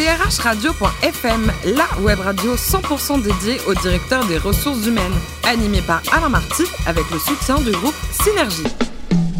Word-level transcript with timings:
drhradio.fm, 0.00 1.52
la 1.76 2.00
web 2.02 2.20
radio 2.20 2.54
100% 2.56 3.22
dédiée 3.22 3.58
au 3.66 3.74
directeur 3.74 4.24
des 4.26 4.38
ressources 4.38 4.86
humaines, 4.86 5.12
animée 5.46 5.82
par 5.82 6.00
Alain 6.10 6.30
Marty 6.30 6.62
avec 6.86 7.04
le 7.10 7.18
soutien 7.18 7.60
du 7.60 7.70
groupe 7.72 7.94
Synergie. 8.10 8.64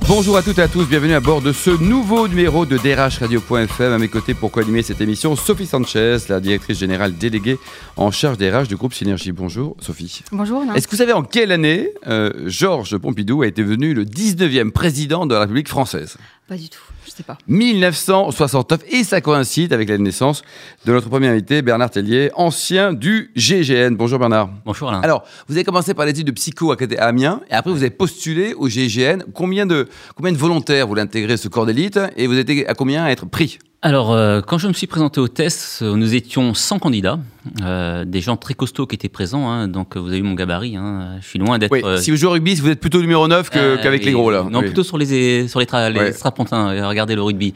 Bonjour 0.07 0.37
à 0.37 0.43
toutes 0.43 0.59
et 0.59 0.62
à 0.62 0.69
tous, 0.69 0.87
bienvenue 0.87 1.15
à 1.15 1.21
bord 1.21 1.41
de 1.41 1.53
ce 1.53 1.71
nouveau 1.71 2.29
numéro 2.29 2.67
de 2.67 2.77
Radio.fm. 2.77 3.93
À 3.93 3.96
mes 3.99 4.09
côtés 4.09 4.35
pour 4.35 4.51
co-animer 4.51 4.83
cette 4.83 5.01
émission, 5.01 5.35
Sophie 5.35 5.67
Sanchez, 5.67 6.19
la 6.29 6.41
directrice 6.41 6.79
générale 6.79 7.16
déléguée 7.16 7.58
en 7.96 8.11
charge 8.11 8.36
des 8.36 8.50
RH 8.50 8.66
du 8.66 8.77
groupe 8.77 8.92
Synergie. 8.92 9.32
Bonjour 9.32 9.77
Sophie. 9.80 10.22
Bonjour 10.32 10.64
Est-ce 10.74 10.86
que 10.88 10.90
vous 10.90 10.96
savez 10.98 11.12
en 11.12 11.22
quelle 11.22 11.52
année 11.52 11.90
euh, 12.06 12.32
Georges 12.46 12.98
Pompidou 12.98 13.42
a 13.42 13.46
été 13.46 13.62
devenu 13.62 13.95
le 13.95 14.04
19e 14.04 14.72
président 14.72 15.27
de 15.27 15.34
la 15.34 15.40
République 15.40 15.68
française? 15.68 16.18
Pas 16.51 16.57
du 16.57 16.69
tout, 16.69 16.82
je 17.07 17.12
sais 17.12 17.23
pas. 17.23 17.39
1969 17.46 18.80
et 18.91 19.05
ça 19.05 19.21
coïncide 19.21 19.73
avec 19.73 19.89
la 19.89 19.98
naissance 19.98 20.43
de 20.84 20.91
notre 20.91 21.09
premier 21.09 21.29
invité 21.29 21.62
Bernard 21.62 21.91
Tellier, 21.91 22.33
ancien 22.34 22.93
du 22.93 23.30
GGN. 23.37 23.95
Bonjour 23.95 24.19
Bernard. 24.19 24.51
Bonjour 24.65 24.88
Alain. 24.88 24.98
Alors, 25.02 25.23
vous 25.47 25.55
avez 25.55 25.62
commencé 25.62 25.95
par 25.95 26.07
l'étude 26.07 26.27
de 26.27 26.33
psycho 26.33 26.73
à 26.73 26.77
Amiens 26.98 27.41
et 27.48 27.55
après 27.55 27.71
vous 27.71 27.77
avez 27.77 27.91
postulé 27.91 28.55
au 28.55 28.66
GGN. 28.66 29.27
Combien 29.33 29.65
de, 29.65 29.88
combien 30.16 30.33
de 30.33 30.38
volontaires 30.38 30.88
voulaient 30.88 31.02
intégrer 31.02 31.37
ce 31.37 31.47
corps 31.47 31.66
d'élite 31.66 32.01
et 32.16 32.27
vous 32.27 32.37
êtes 32.37 32.51
à 32.69 32.74
combien 32.74 33.05
à 33.05 33.10
être 33.10 33.27
pris? 33.27 33.60
Alors, 33.83 34.12
euh, 34.12 34.43
quand 34.43 34.59
je 34.59 34.69
me 34.69 34.75
suis 34.75 34.87
présenté 34.87 35.20
au 35.20 35.29
test, 35.29 35.79
euh, 35.80 35.97
nous 35.97 36.15
étions 36.15 36.52
100 36.52 36.79
candidats, 36.80 37.19
euh, 37.62 38.05
des 38.05 38.21
gens 38.21 38.37
très 38.37 38.52
costauds 38.52 38.87
qui 38.87 38.95
étaient 38.95 39.09
présents, 39.09 39.51
hein, 39.51 39.69
donc 39.69 39.97
vous 39.97 40.09
avez 40.09 40.19
vu 40.19 40.23
mon 40.23 40.34
gabarit, 40.34 40.77
hein, 40.77 41.16
je 41.23 41.27
suis 41.27 41.38
loin 41.38 41.59
d'être... 41.59 41.73
Oui, 41.73 41.83
si 41.97 42.11
vous 42.11 42.19
jouez 42.19 42.29
au 42.29 42.33
rugby, 42.33 42.55
vous 42.57 42.69
êtes 42.69 42.80
plutôt 42.80 43.01
numéro 43.01 43.27
9 43.27 43.48
qu'avec 43.48 44.05
les 44.05 44.12
gros 44.12 44.30
là. 44.30 44.47
Non, 44.51 44.61
plutôt 44.61 44.83
sur 44.83 44.98
les, 44.98 45.48
sur 45.48 45.61
les, 45.61 45.66
les 45.93 46.12
strapontins, 46.12 46.87
regardez 46.87 47.15
le 47.15 47.23
rugby. 47.23 47.55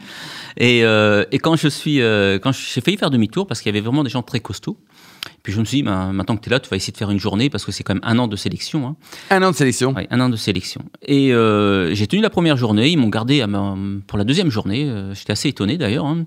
Et, 0.57 0.79
et 0.79 1.39
quand 1.39 1.55
je 1.55 1.67
suis... 1.67 1.97
quand 2.41 2.51
j'ai 2.51 2.81
failli 2.81 2.97
faire 2.97 3.09
demi-tour, 3.09 3.47
parce 3.47 3.61
qu'il 3.61 3.73
y 3.73 3.77
avait 3.77 3.85
vraiment 3.85 4.03
des 4.03 4.09
gens 4.09 4.23
très 4.23 4.39
costauds, 4.39 4.77
puis 5.45 5.53
je 5.53 5.59
me 5.59 5.65
suis 5.65 5.77
dit, 5.77 5.83
bah, 5.83 6.09
maintenant 6.11 6.35
que 6.37 6.41
tu 6.41 6.49
es 6.49 6.51
là, 6.51 6.59
tu 6.59 6.69
vas 6.69 6.75
essayer 6.75 6.91
de 6.91 6.97
faire 6.97 7.11
une 7.11 7.19
journée 7.19 7.51
parce 7.51 7.65
que 7.65 7.71
c'est 7.71 7.83
quand 7.83 7.93
même 7.93 8.03
un 8.03 8.17
an 8.17 8.27
de 8.27 8.35
sélection. 8.35 8.87
Hein. 8.87 8.95
Un 9.29 9.43
an 9.43 9.51
de 9.51 9.55
sélection 9.55 9.93
Oui, 9.95 10.07
un 10.09 10.19
an 10.19 10.29
de 10.29 10.35
sélection. 10.35 10.81
Et 11.03 11.33
euh, 11.33 11.93
j'ai 11.93 12.07
tenu 12.07 12.21
la 12.21 12.29
première 12.31 12.57
journée, 12.57 12.89
ils 12.89 12.97
m'ont 12.97 13.09
gardé 13.09 13.41
à 13.41 13.47
pour 14.07 14.17
la 14.17 14.23
deuxième 14.23 14.49
journée, 14.49 14.85
euh, 14.85 15.13
j'étais 15.13 15.33
assez 15.33 15.49
étonné 15.49 15.77
d'ailleurs. 15.77 16.05
Hein. 16.05 16.25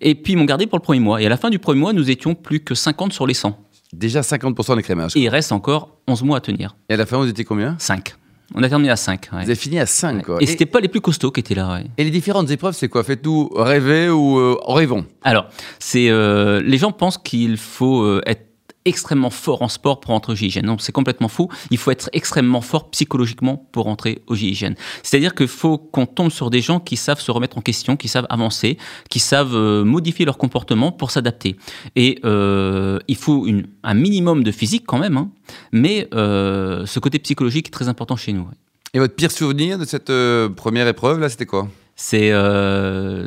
Et 0.00 0.14
puis 0.14 0.34
ils 0.34 0.36
m'ont 0.36 0.44
gardé 0.44 0.66
pour 0.66 0.78
le 0.78 0.82
premier 0.82 1.00
mois. 1.00 1.20
Et 1.20 1.26
à 1.26 1.28
la 1.28 1.36
fin 1.36 1.50
du 1.50 1.58
premier 1.58 1.80
mois, 1.80 1.92
nous 1.92 2.10
étions 2.10 2.36
plus 2.36 2.60
que 2.60 2.74
50 2.74 3.12
sur 3.12 3.26
les 3.26 3.34
100. 3.34 3.58
Déjà 3.92 4.20
50% 4.20 4.76
d'écrémage. 4.76 5.16
Et 5.16 5.20
il 5.20 5.28
reste 5.28 5.50
encore 5.50 5.96
11 6.06 6.22
mois 6.22 6.38
à 6.38 6.40
tenir. 6.40 6.76
Et 6.88 6.94
à 6.94 6.96
la 6.96 7.06
fin, 7.06 7.18
vous 7.18 7.28
étiez 7.28 7.44
combien? 7.44 7.74
5. 7.78 8.14
On 8.54 8.62
a 8.62 8.68
terminé 8.68 8.90
à 8.90 8.96
5. 8.96 9.28
Vous 9.30 9.36
avez 9.38 9.54
fini 9.54 9.78
à 9.78 9.86
5, 9.86 10.24
quoi. 10.24 10.38
Et, 10.40 10.46
c'était 10.46 10.66
pas 10.66 10.80
les 10.80 10.88
plus 10.88 11.00
costauds 11.00 11.30
qui 11.30 11.40
étaient 11.40 11.54
là. 11.54 11.80
Et 11.96 12.04
les 12.04 12.10
différentes 12.10 12.50
épreuves, 12.50 12.74
c'est 12.74 12.88
quoi? 12.88 13.04
Faites-nous 13.04 13.48
rêver 13.54 14.08
ou 14.08 14.38
euh, 14.38 14.56
rêvons 14.66 15.06
Alors, 15.22 15.46
c'est 15.78 16.10
les 16.10 16.78
gens 16.78 16.92
pensent 16.92 17.18
qu'il 17.18 17.56
faut 17.56 18.20
être 18.26 18.49
extrêmement 18.84 19.30
fort 19.30 19.62
en 19.62 19.68
sport 19.68 20.00
pour 20.00 20.12
entrer 20.12 20.32
au 20.32 20.36
GIGN. 20.36 20.64
Non, 20.64 20.78
c'est 20.78 20.92
complètement 20.92 21.28
faux. 21.28 21.48
Il 21.70 21.78
faut 21.78 21.90
être 21.90 22.08
extrêmement 22.12 22.60
fort 22.60 22.90
psychologiquement 22.90 23.68
pour 23.72 23.86
entrer 23.88 24.22
au 24.26 24.34
GIGN. 24.34 24.74
C'est-à-dire 25.02 25.34
qu'il 25.34 25.48
faut 25.48 25.78
qu'on 25.78 26.06
tombe 26.06 26.30
sur 26.30 26.50
des 26.50 26.60
gens 26.60 26.80
qui 26.80 26.96
savent 26.96 27.20
se 27.20 27.30
remettre 27.30 27.58
en 27.58 27.60
question, 27.60 27.96
qui 27.96 28.08
savent 28.08 28.26
avancer, 28.30 28.78
qui 29.10 29.18
savent 29.18 29.54
euh, 29.54 29.84
modifier 29.84 30.24
leur 30.24 30.38
comportement 30.38 30.92
pour 30.92 31.10
s'adapter. 31.10 31.56
Et 31.96 32.18
euh, 32.24 32.98
il 33.08 33.16
faut 33.16 33.46
une, 33.46 33.66
un 33.82 33.94
minimum 33.94 34.42
de 34.44 34.50
physique 34.50 34.84
quand 34.86 34.98
même, 34.98 35.16
hein. 35.16 35.30
mais 35.72 36.08
euh, 36.14 36.86
ce 36.86 36.98
côté 37.00 37.18
psychologique 37.18 37.68
est 37.68 37.72
très 37.72 37.88
important 37.88 38.16
chez 38.16 38.32
nous. 38.32 38.48
Et 38.94 38.98
votre 38.98 39.14
pire 39.14 39.30
souvenir 39.30 39.78
de 39.78 39.84
cette 39.84 40.12
première 40.56 40.88
épreuve, 40.88 41.20
là, 41.20 41.28
c'était 41.28 41.46
quoi? 41.46 41.68
C'est 41.94 42.32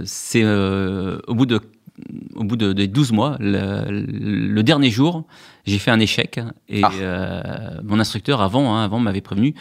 c'est 0.06 0.44
au 0.44 1.36
bout 1.36 1.46
de 1.46 1.62
au 2.36 2.44
bout 2.44 2.55
de, 2.55 2.73
12 2.86 3.11
mois, 3.11 3.38
le, 3.39 4.61
dernier 4.61 4.89
jour, 4.89 5.25
j'ai 5.66 5.80
fait 5.80 5.91
un 5.91 6.00
échec. 6.00 6.39
Et 6.67 6.81
ah. 6.83 6.91
euh, 7.00 7.41
mon 7.83 8.00
instructeur, 8.00 8.41
avant, 8.41 8.75
hein, 8.75 8.83
avant 8.83 9.00
m'avait 9.00 9.22
prévenu. 9.22 9.53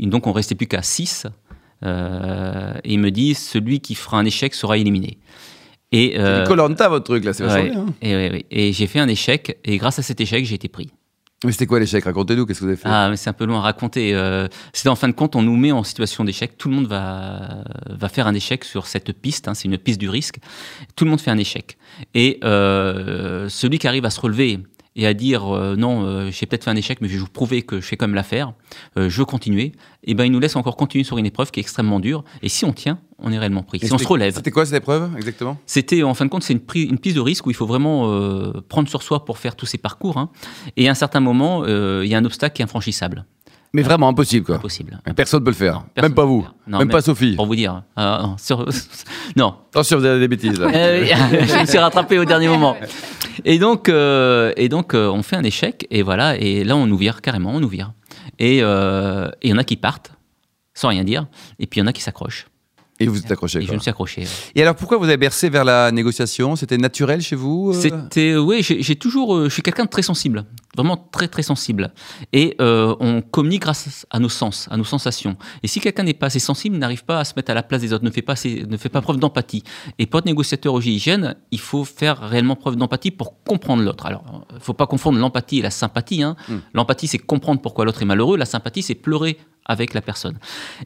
Donc, 0.00 0.26
on 0.26 0.32
restait 0.32 0.54
plus 0.54 0.66
qu'à 0.66 0.82
6. 0.82 1.26
Euh, 1.82 2.74
et 2.84 2.94
il 2.94 2.98
me 2.98 3.10
dit 3.10 3.34
celui 3.34 3.80
qui 3.80 3.94
fera 3.94 4.18
un 4.18 4.24
échec 4.24 4.54
sera 4.54 4.76
éliminé. 4.76 5.18
Et 5.92 6.14
euh, 6.18 6.46
Colanta 6.46 6.88
votre 6.88 7.04
truc 7.04 7.24
là, 7.24 7.32
c'est 7.32 7.44
ouais, 7.44 7.72
hein. 7.74 7.86
Et, 8.02 8.44
et 8.50 8.72
j'ai 8.72 8.86
fait 8.86 9.00
un 9.00 9.08
échec 9.08 9.58
et 9.64 9.76
grâce 9.78 9.98
à 9.98 10.02
cet 10.02 10.20
échec 10.20 10.44
j'ai 10.44 10.54
été 10.54 10.68
pris. 10.68 10.90
Mais 11.42 11.52
c'était 11.52 11.66
quoi 11.66 11.80
l'échec? 11.80 12.04
Racontez-nous, 12.04 12.44
qu'est-ce 12.44 12.60
que 12.60 12.64
vous 12.64 12.70
avez 12.70 12.76
fait? 12.76 12.88
Ah, 12.88 13.08
mais 13.08 13.16
c'est 13.16 13.30
un 13.30 13.34
peu 13.34 13.46
long 13.46 13.56
à 13.56 13.62
raconter. 13.62 14.14
Euh, 14.14 14.46
c'est 14.74 14.90
en 14.90 14.94
fin 14.94 15.08
de 15.08 15.14
compte, 15.14 15.36
on 15.36 15.42
nous 15.42 15.56
met 15.56 15.72
en 15.72 15.82
situation 15.84 16.22
d'échec. 16.22 16.58
Tout 16.58 16.68
le 16.68 16.74
monde 16.74 16.86
va, 16.86 17.64
va 17.88 18.08
faire 18.10 18.26
un 18.26 18.34
échec 18.34 18.62
sur 18.62 18.86
cette 18.86 19.12
piste. 19.14 19.48
Hein, 19.48 19.54
c'est 19.54 19.66
une 19.66 19.78
piste 19.78 19.98
du 19.98 20.10
risque. 20.10 20.36
Tout 20.96 21.04
le 21.04 21.10
monde 21.10 21.20
fait 21.20 21.30
un 21.30 21.38
échec. 21.38 21.78
Et 22.14 22.38
euh, 22.44 23.48
celui 23.48 23.78
qui 23.78 23.88
arrive 23.88 24.04
à 24.04 24.10
se 24.10 24.20
relever 24.20 24.60
et 24.96 25.06
à 25.06 25.14
dire 25.14 25.54
euh, 25.54 25.76
non, 25.76 26.04
euh, 26.04 26.30
j'ai 26.30 26.46
peut-être 26.46 26.64
fait 26.64 26.70
un 26.70 26.76
échec, 26.76 27.00
mais 27.00 27.08
je 27.08 27.14
vais 27.14 27.20
vous 27.20 27.28
prouver 27.28 27.62
que 27.62 27.80
je 27.80 27.86
fais 27.86 27.96
quand 27.96 28.06
même 28.06 28.14
l'affaire, 28.14 28.52
euh, 28.96 29.08
je 29.08 29.18
veux 29.18 29.24
continuer, 29.24 29.64
et 29.66 29.72
eh 30.12 30.14
ben 30.14 30.24
il 30.24 30.32
nous 30.32 30.40
laisse 30.40 30.56
encore 30.56 30.76
continuer 30.76 31.04
sur 31.04 31.18
une 31.18 31.26
épreuve 31.26 31.50
qui 31.50 31.60
est 31.60 31.62
extrêmement 31.62 32.00
dure. 32.00 32.24
Et 32.42 32.48
si 32.48 32.64
on 32.64 32.72
tient, 32.72 32.98
on 33.18 33.32
est 33.32 33.38
réellement 33.38 33.62
pris. 33.62 33.78
si 33.78 33.92
on 33.92 33.98
se 33.98 34.06
relève. 34.06 34.34
C'était 34.34 34.50
quoi 34.50 34.64
cette 34.64 34.76
épreuve 34.76 35.10
exactement? 35.16 35.58
C'était 35.66 36.02
en 36.02 36.14
fin 36.14 36.24
de 36.24 36.30
compte, 36.30 36.42
c'est 36.42 36.54
une, 36.54 36.62
une, 36.74 36.98
piste 36.98 37.16
de 37.16 37.20
risque 37.20 37.46
où 37.46 37.50
il 37.50 37.56
faut 37.56 37.66
vraiment 37.66 38.02
prendre 38.68 38.88
sur 38.88 39.02
soi 39.02 39.24
pour 39.24 39.38
faire 39.38 39.56
tous 39.56 39.66
ces 39.66 39.78
parcours. 39.78 40.16
Hein. 40.16 40.30
Et 40.76 40.88
à 40.88 40.90
un 40.90 40.94
certain 40.94 41.20
moment, 41.20 41.66
il 41.66 42.06
y 42.06 42.14
a 42.14 42.18
un 42.18 42.24
obstacle 42.24 42.56
qui 42.56 42.62
est 42.62 42.64
infranchissable. 42.64 43.26
Mais 43.72 43.82
vraiment 43.82 44.08
impossible, 44.08 44.44
quoi. 44.44 44.56
Impossible. 44.56 44.98
Personne 45.14 45.40
ne 45.40 45.44
peut 45.44 45.52
le 45.52 45.56
faire. 45.56 45.84
même 46.00 46.14
pas 46.14 46.24
vous. 46.24 46.46
même, 46.66 46.88
pas 46.88 47.02
Sophie. 47.02 47.36
Pour 47.36 47.46
vous 47.46 47.54
dire. 47.54 47.82
Euh, 47.98 48.18
non, 48.22 48.36
sur... 48.36 48.66
non. 49.36 49.54
Attention, 49.70 49.98
vous 49.98 50.04
avez 50.04 50.18
des 50.18 50.28
bêtises. 50.28 50.58
Là. 50.58 50.68
Euh, 50.80 51.04
je 51.06 51.60
me 51.60 51.66
suis 51.66 51.78
rattrapé 51.78 52.18
au 52.18 52.24
dernier 52.24 52.48
moment. 52.48 52.76
Et 53.44 53.58
donc, 53.58 53.88
euh, 53.88 54.52
et 54.56 54.68
donc 54.68 54.94
on 54.94 55.22
fait 55.22 55.36
un 55.36 55.44
échec, 55.44 55.86
et 55.90 56.02
voilà, 56.02 56.36
et 56.36 56.64
là, 56.64 56.76
on 56.76 56.86
nous 56.86 56.96
vire, 56.96 57.20
carrément, 57.20 57.50
on 57.50 57.60
nous 57.60 57.68
vire. 57.68 57.92
Et 58.38 58.58
il 58.58 59.50
y 59.50 59.52
en 59.52 59.58
a 59.58 59.64
qui 59.64 59.76
partent, 59.76 60.12
sans 60.74 60.88
rien 60.88 61.04
dire, 61.04 61.26
et 61.58 61.66
puis 61.66 61.78
il 61.78 61.82
y 61.82 61.84
en 61.84 61.86
a 61.86 61.92
qui 61.92 62.02
s'accrochent. 62.02 62.46
Et 63.00 63.06
vous 63.06 63.18
êtes 63.18 63.32
accroché. 63.32 63.60
Et 63.60 63.66
je 63.66 63.72
me 63.72 63.78
suis 63.78 63.88
accroché. 63.88 64.24
Et 64.54 64.60
alors 64.60 64.74
pourquoi 64.74 64.98
vous 64.98 65.04
avez 65.04 65.16
bercé 65.16 65.48
vers 65.48 65.64
la 65.64 65.90
négociation? 65.90 66.54
C'était 66.54 66.76
naturel 66.76 67.22
chez 67.22 67.34
vous 67.34 67.70
euh? 67.70 67.72
C'était 67.72 68.36
oui, 68.36 68.62
j'ai 68.62 68.96
toujours, 68.96 69.34
euh, 69.34 69.44
je 69.48 69.54
suis 69.54 69.62
quelqu'un 69.62 69.86
de 69.86 69.88
très 69.88 70.02
sensible, 70.02 70.44
vraiment 70.76 71.08
très 71.10 71.26
très 71.26 71.42
sensible. 71.42 71.92
Et 72.34 72.56
euh, 72.60 72.94
on 73.00 73.22
communique 73.22 73.62
grâce 73.62 74.06
à 74.10 74.18
nos 74.18 74.28
sens, 74.28 74.68
à 74.70 74.76
nos 74.76 74.84
sensations. 74.84 75.36
Et 75.62 75.66
si 75.66 75.80
quelqu'un 75.80 76.02
n'est 76.02 76.12
pas 76.12 76.26
assez 76.26 76.38
sensible, 76.38 76.76
n'arrive 76.76 77.04
pas 77.06 77.20
à 77.20 77.24
se 77.24 77.32
mettre 77.36 77.50
à 77.50 77.54
la 77.54 77.62
place 77.62 77.80
des 77.80 77.94
autres, 77.94 78.04
ne 78.04 78.10
fait 78.10 78.20
pas, 78.20 78.34
ne 78.44 78.76
fait 78.76 78.90
pas 78.90 79.00
preuve 79.00 79.16
d'empathie. 79.16 79.64
Et 79.98 80.04
pour 80.04 80.18
être 80.18 80.26
négociateur 80.26 80.74
au 80.74 80.80
GIGN, 80.82 81.36
il 81.50 81.60
faut 81.60 81.84
faire 81.84 82.20
réellement 82.20 82.54
preuve 82.54 82.76
d'empathie 82.76 83.10
pour 83.10 83.42
comprendre 83.44 83.82
l'autre. 83.82 84.04
Alors, 84.04 84.44
il 84.54 84.60
faut 84.60 84.74
pas 84.74 84.86
confondre 84.86 85.18
l'empathie 85.18 85.60
et 85.60 85.62
la 85.62 85.70
sympathie. 85.70 86.22
Hein. 86.22 86.36
Hmm. 86.48 86.58
L'empathie, 86.74 87.06
c'est 87.06 87.18
comprendre 87.18 87.62
pourquoi 87.62 87.86
l'autre 87.86 88.02
est 88.02 88.06
malheureux. 88.06 88.36
La 88.36 88.44
sympathie, 88.44 88.82
c'est 88.82 88.94
pleurer 88.94 89.38
avec 89.64 89.94
la 89.94 90.02
personne. 90.02 90.38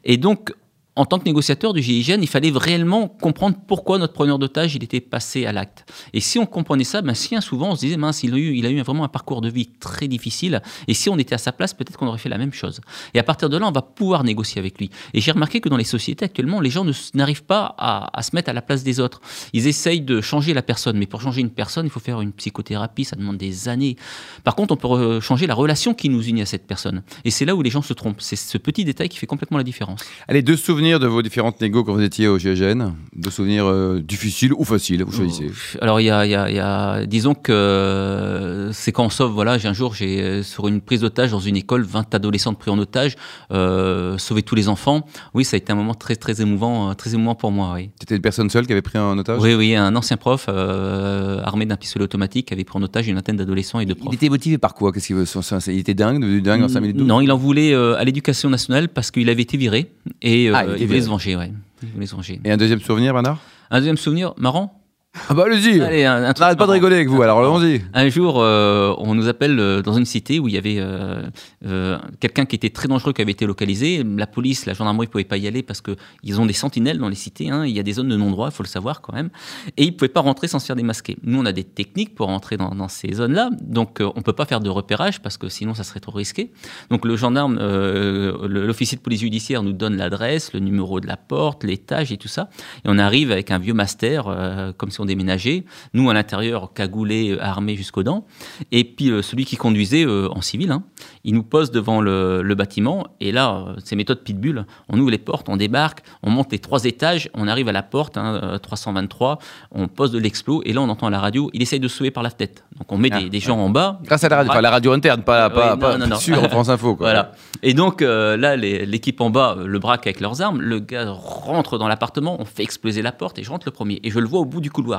Et 0.03 0.17
donc, 0.17 0.53
en 0.95 1.05
tant 1.05 1.19
que 1.19 1.25
négociateur 1.25 1.73
du 1.73 1.81
GIGN, 1.81 2.21
il 2.21 2.27
fallait 2.27 2.51
réellement 2.55 3.07
comprendre 3.07 3.57
pourquoi 3.67 3.97
notre 3.97 4.13
preneur 4.13 4.39
d'otage 4.39 4.75
il 4.75 4.83
était 4.83 5.01
passé 5.01 5.45
à 5.45 5.51
l'acte. 5.51 5.85
Et 6.13 6.21
si 6.21 6.39
on 6.39 6.45
comprenait 6.45 6.85
ça, 6.85 7.01
ben, 7.01 7.13
si 7.13 7.35
souvent 7.41 7.71
on 7.71 7.75
se 7.75 7.81
disait, 7.81 7.97
mince, 7.97 8.23
il 8.23 8.33
a, 8.33 8.37
eu, 8.37 8.55
il 8.55 8.65
a 8.65 8.69
eu 8.69 8.81
vraiment 8.81 9.03
un 9.03 9.09
parcours 9.09 9.41
de 9.41 9.49
vie 9.49 9.67
très 9.67 10.07
difficile, 10.07 10.61
et 10.87 10.93
si 10.93 11.09
on 11.09 11.17
était 11.17 11.35
à 11.35 11.37
sa 11.37 11.51
place, 11.51 11.73
peut-être 11.73 11.97
qu'on 11.97 12.07
aurait 12.07 12.17
fait 12.17 12.29
la 12.29 12.37
même 12.37 12.53
chose. 12.53 12.79
Et 13.13 13.19
à 13.19 13.23
partir 13.23 13.49
de 13.49 13.57
là, 13.57 13.67
on 13.67 13.71
va 13.71 13.81
pouvoir 13.81 14.23
négocier 14.23 14.59
avec 14.59 14.79
lui. 14.79 14.89
Et 15.13 15.19
j'ai 15.19 15.31
remarqué 15.31 15.59
que 15.59 15.67
dans 15.67 15.77
les 15.77 15.83
sociétés 15.83 16.25
actuellement, 16.25 16.61
les 16.61 16.69
gens 16.69 16.85
n'arrivent 17.13 17.43
pas 17.43 17.75
à, 17.77 18.21
se 18.21 18.33
mettre 18.33 18.49
à 18.49 18.53
la 18.53 18.61
place 18.61 18.83
des 18.83 18.99
autres. 18.99 19.21
Ils 19.51 19.67
essayent 19.67 20.01
de 20.01 20.21
changer 20.21 20.53
la 20.53 20.61
personne, 20.61 20.97
mais 20.97 21.07
pour 21.07 21.21
changer 21.21 21.41
une 21.41 21.49
personne, 21.49 21.85
il 21.85 21.89
faut 21.89 21.99
faire 21.99 22.21
une 22.21 22.31
psychothérapie, 22.31 23.03
ça 23.03 23.17
demande 23.17 23.37
des 23.37 23.67
années. 23.67 23.97
Par 24.43 24.55
contre, 24.55 24.73
on 24.73 24.77
peut 24.77 25.19
changer 25.19 25.45
la 25.45 25.55
relation 25.55 25.93
qui 25.93 26.07
nous 26.07 26.23
unit 26.23 26.41
à 26.41 26.45
cette 26.45 26.67
personne. 26.67 27.03
Et 27.25 27.31
c'est 27.31 27.45
là 27.45 27.53
où 27.55 27.61
les 27.61 27.69
gens 27.69 27.81
se 27.81 27.93
trompent. 27.93 28.21
C'est 28.21 28.37
ce 28.37 28.57
petit 28.57 28.85
détail 28.85 29.09
qui 29.09 29.17
fait 29.17 29.27
complètement 29.27 29.57
la 29.57 29.63
différence. 29.63 30.01
Allez, 30.27 30.41
deux 30.41 30.55
souvenirs 30.55 30.84
de 30.85 31.07
vos 31.07 31.21
différentes 31.21 31.59
négos 31.61 31.83
quand 31.83 31.93
vous 31.93 32.01
étiez 32.01 32.27
au 32.27 32.37
GIGN 32.37 32.93
De 33.15 33.29
souvenirs 33.31 33.65
euh, 33.65 34.01
difficiles 34.01 34.53
ou 34.53 34.63
faciles 34.63 35.03
Vous 35.03 35.11
choisissez. 35.11 35.51
Alors, 35.81 35.99
il 35.99 36.05
y 36.05 36.11
a, 36.11 36.25
y, 36.25 36.35
a, 36.35 36.49
y 36.51 36.59
a, 36.59 37.05
disons 37.05 37.33
que 37.33 37.51
euh, 37.51 38.71
c'est 38.71 38.91
quand 38.91 39.05
on 39.05 39.09
sauve. 39.09 39.31
Voilà, 39.31 39.57
j'ai 39.57 39.67
un 39.67 39.73
jour, 39.73 39.95
j'ai 39.95 40.21
euh, 40.21 40.43
sur 40.43 40.67
une 40.67 40.81
prise 40.81 41.01
d'otage 41.01 41.31
dans 41.31 41.39
une 41.39 41.57
école, 41.57 41.83
20 41.83 42.13
adolescentes 42.13 42.59
pris 42.59 42.69
en 42.69 42.77
otage, 42.77 43.15
euh, 43.51 44.17
sauver 44.17 44.43
tous 44.43 44.55
les 44.55 44.69
enfants. 44.69 45.05
Oui, 45.33 45.43
ça 45.43 45.55
a 45.55 45.57
été 45.57 45.71
un 45.71 45.75
moment 45.75 45.95
très, 45.95 46.15
très 46.15 46.41
émouvant, 46.41 46.93
très 46.93 47.15
émouvant 47.15 47.35
pour 47.35 47.51
moi. 47.51 47.73
Oui. 47.75 47.89
C'était 47.99 48.15
une 48.15 48.21
personne 48.21 48.49
seule 48.49 48.67
qui 48.67 48.73
avait 48.73 48.81
pris 48.81 48.99
en 48.99 49.17
otage? 49.17 49.39
Oui, 49.41 49.55
oui, 49.55 49.75
un 49.75 49.95
ancien 49.95 50.17
prof 50.17 50.47
armé 50.49 51.65
d'un 51.65 51.77
pistolet 51.77 52.03
automatique 52.03 52.47
qui 52.47 52.53
avait 52.53 52.63
pris 52.63 52.77
en 52.77 52.83
otage 52.83 53.07
une 53.07 53.15
vingtaine 53.15 53.37
d'adolescents 53.37 53.79
et 53.79 53.85
de 53.85 53.93
profs. 53.93 54.09
Il 54.11 54.15
était 54.15 54.29
motivé 54.29 54.57
par 54.57 54.73
quoi? 54.75 54.91
Qu'est-ce 54.91 55.07
qu'il 55.07 55.15
veut 55.15 55.25
Il 55.67 55.79
était 55.79 55.93
dingue, 55.93 56.21
devenu 56.21 56.41
dingue 56.41 56.63
en 56.63 56.69
5 56.69 56.79
minutes 56.79 56.97
Non, 56.97 57.21
il 57.21 57.31
en 57.31 57.37
voulait 57.37 57.73
à 57.73 58.03
l'éducation 58.03 58.49
nationale 58.49 58.89
parce 58.89 59.11
qu'il 59.11 59.29
avait 59.29 59.41
été 59.41 59.57
viré 59.57 59.91
et 60.21 60.49
ah, 60.49 60.65
il 60.77 60.87
voulait 60.87 61.01
se 61.01 61.09
venger, 61.09 61.35
ouais. 61.35 61.51
Il 61.83 61.89
voulait 61.89 62.05
se 62.05 62.15
venger. 62.15 62.39
Et 62.43 62.51
un 62.51 62.57
deuxième 62.57 62.79
souvenir, 62.81 63.13
Bernard? 63.13 63.39
Un 63.69 63.79
deuxième 63.79 63.97
souvenir 63.97 64.33
marrant? 64.37 64.81
Ah 65.29 65.33
bah 65.33 65.43
allez-y 65.45 65.81
Allez, 65.81 66.03
un, 66.05 66.23
un 66.23 66.33
truc 66.33 66.39
N'arrête 66.41 66.57
pas 66.57 66.67
de 66.67 66.71
rigoler 66.71 66.95
avec 66.95 67.07
vous, 67.07 67.21
alors 67.21 67.39
allons-y 67.39 67.81
Un 67.93 68.09
jour, 68.09 68.35
euh, 68.39 68.93
on 68.97 69.15
nous 69.15 69.27
appelle 69.27 69.59
euh, 69.59 69.81
dans 69.81 69.93
une 69.93 70.05
cité 70.05 70.39
où 70.39 70.47
il 70.47 70.53
y 70.53 70.57
avait 70.57 70.75
euh, 70.79 71.97
quelqu'un 72.19 72.45
qui 72.45 72.55
était 72.55 72.69
très 72.69 72.87
dangereux 72.87 73.13
qui 73.13 73.21
avait 73.21 73.31
été 73.31 73.45
localisé. 73.45 74.03
La 74.03 74.27
police, 74.27 74.65
la 74.65 74.73
gendarmerie 74.73 75.07
ne 75.07 75.11
pouvaient 75.11 75.23
pas 75.23 75.37
y 75.37 75.47
aller 75.47 75.63
parce 75.63 75.81
qu'ils 75.81 76.39
ont 76.41 76.45
des 76.45 76.53
sentinelles 76.53 76.97
dans 76.97 77.09
les 77.09 77.15
cités. 77.15 77.49
hein. 77.49 77.65
Il 77.65 77.75
y 77.75 77.79
a 77.79 77.83
des 77.83 77.93
zones 77.93 78.09
de 78.09 78.15
non-droit, 78.17 78.49
il 78.51 78.55
faut 78.55 78.63
le 78.63 78.67
savoir 78.67 79.01
quand 79.01 79.13
même. 79.13 79.29
Et 79.77 79.83
ils 79.83 79.91
ne 79.91 79.95
pouvaient 79.95 80.09
pas 80.09 80.19
rentrer 80.21 80.47
sans 80.47 80.59
se 80.59 80.65
faire 80.65 80.75
démasquer. 80.75 81.17
Nous, 81.23 81.39
on 81.39 81.45
a 81.45 81.51
des 81.51 81.63
techniques 81.63 82.13
pour 82.13 82.27
rentrer 82.27 82.57
dans, 82.57 82.69
dans 82.75 82.87
ces 82.87 83.13
zones-là. 83.13 83.49
Donc, 83.61 83.97
on 84.01 84.13
ne 84.17 84.23
peut 84.23 84.33
pas 84.33 84.45
faire 84.45 84.59
de 84.59 84.69
repérage 84.69 85.21
parce 85.21 85.37
que 85.37 85.49
sinon, 85.49 85.73
ça 85.73 85.83
serait 85.83 85.99
trop 86.01 86.11
risqué. 86.17 86.51
Donc, 86.89 87.05
le 87.05 87.15
gendarme, 87.15 87.57
l'officier 87.57 88.97
de 88.97 89.01
police 89.01 89.21
judiciaire 89.21 89.63
nous 89.63 89.73
donne 89.73 89.95
l'adresse, 89.97 90.53
le 90.53 90.59
numéro 90.59 90.99
de 90.99 91.07
la 91.07 91.17
porte, 91.17 91.63
l'étage 91.63 92.11
et 92.11 92.17
tout 92.17 92.27
ça. 92.27 92.49
Et 92.83 92.87
on 92.87 92.97
arrive 92.97 93.31
avec 93.31 93.49
un 93.51 93.59
vieux 93.59 93.73
master, 93.73 94.73
comme 94.77 94.91
si 94.91 95.01
on 95.01 95.04
déménageait. 95.05 95.63
Nous, 95.93 96.09
à 96.09 96.13
l'intérieur, 96.13 96.73
cagoulés, 96.73 97.31
euh, 97.31 97.41
armés 97.43 97.75
jusqu'aux 97.75 98.03
dents. 98.03 98.25
Et 98.71 98.83
puis, 98.83 99.09
euh, 99.09 99.21
celui 99.21 99.45
qui 99.45 99.55
conduisait 99.55 100.05
euh, 100.05 100.27
en 100.31 100.41
civil, 100.41 100.71
hein, 100.71 100.83
il 101.23 101.33
nous 101.33 101.43
pose 101.43 101.71
devant 101.71 102.01
le, 102.01 102.41
le 102.41 102.55
bâtiment. 102.55 103.07
Et 103.19 103.31
là, 103.31 103.65
euh, 103.69 103.75
c'est 103.83 103.95
méthode 103.95 104.23
pitbull. 104.23 104.65
On 104.89 104.99
ouvre 104.99 105.11
les 105.11 105.17
portes, 105.17 105.47
on 105.49 105.57
débarque, 105.57 106.03
on 106.23 106.29
monte 106.29 106.51
les 106.51 106.59
trois 106.59 106.83
étages, 106.85 107.29
on 107.33 107.47
arrive 107.47 107.67
à 107.69 107.71
la 107.71 107.83
porte, 107.83 108.17
hein, 108.17 108.39
euh, 108.43 108.57
323, 108.57 109.39
on 109.71 109.87
pose 109.87 110.11
de 110.11 110.19
l'explos. 110.19 110.61
Et 110.65 110.73
là, 110.73 110.81
on 110.81 110.89
entend 110.89 111.07
à 111.07 111.11
la 111.11 111.19
radio, 111.19 111.49
il 111.53 111.61
essaye 111.61 111.79
de 111.79 111.87
se 111.87 111.97
sauver 111.97 112.11
par 112.11 112.23
la 112.23 112.31
tête. 112.31 112.63
Donc, 112.77 112.91
on 112.91 112.97
met 112.97 113.09
Ah, 113.11 113.21
des, 113.21 113.29
des 113.29 113.39
gens 113.39 113.57
en 113.57 113.69
bas. 113.69 113.99
Grâce 114.03 114.23
à 114.23 114.29
la 114.29 114.37
radio, 114.37 114.51
enfin 114.51 114.61
la 114.61 114.71
radio 114.71 114.91
interne, 114.91 115.21
pas, 115.23 115.47
Ouais, 115.47 115.53
pas, 115.53 115.69
non, 115.71 115.77
pas 115.77 115.97
non, 115.97 116.07
non. 116.07 116.15
sur 116.17 116.49
France 116.49 116.69
Info. 116.69 116.95
Quoi. 116.95 117.07
Voilà. 117.07 117.31
Et 117.63 117.73
donc 117.73 118.01
euh, 118.01 118.35
là, 118.37 118.55
l'équipe 118.55 119.21
en 119.21 119.29
bas 119.29 119.57
le 119.63 119.79
braque 119.79 120.05
avec 120.07 120.19
leurs 120.19 120.41
armes. 120.41 120.61
Le 120.61 120.79
gars 120.79 121.09
rentre 121.09 121.77
dans 121.77 121.87
l'appartement, 121.87 122.37
on 122.39 122.45
fait 122.45 122.63
exploser 122.63 123.01
la 123.01 123.11
porte 123.11 123.39
et 123.39 123.43
je 123.43 123.49
rentre 123.49 123.65
le 123.67 123.71
premier. 123.71 123.99
Et 124.03 124.11
je 124.11 124.19
le 124.19 124.27
vois 124.27 124.39
au 124.39 124.45
bout 124.45 124.61
du 124.61 124.71
couloir. 124.71 124.94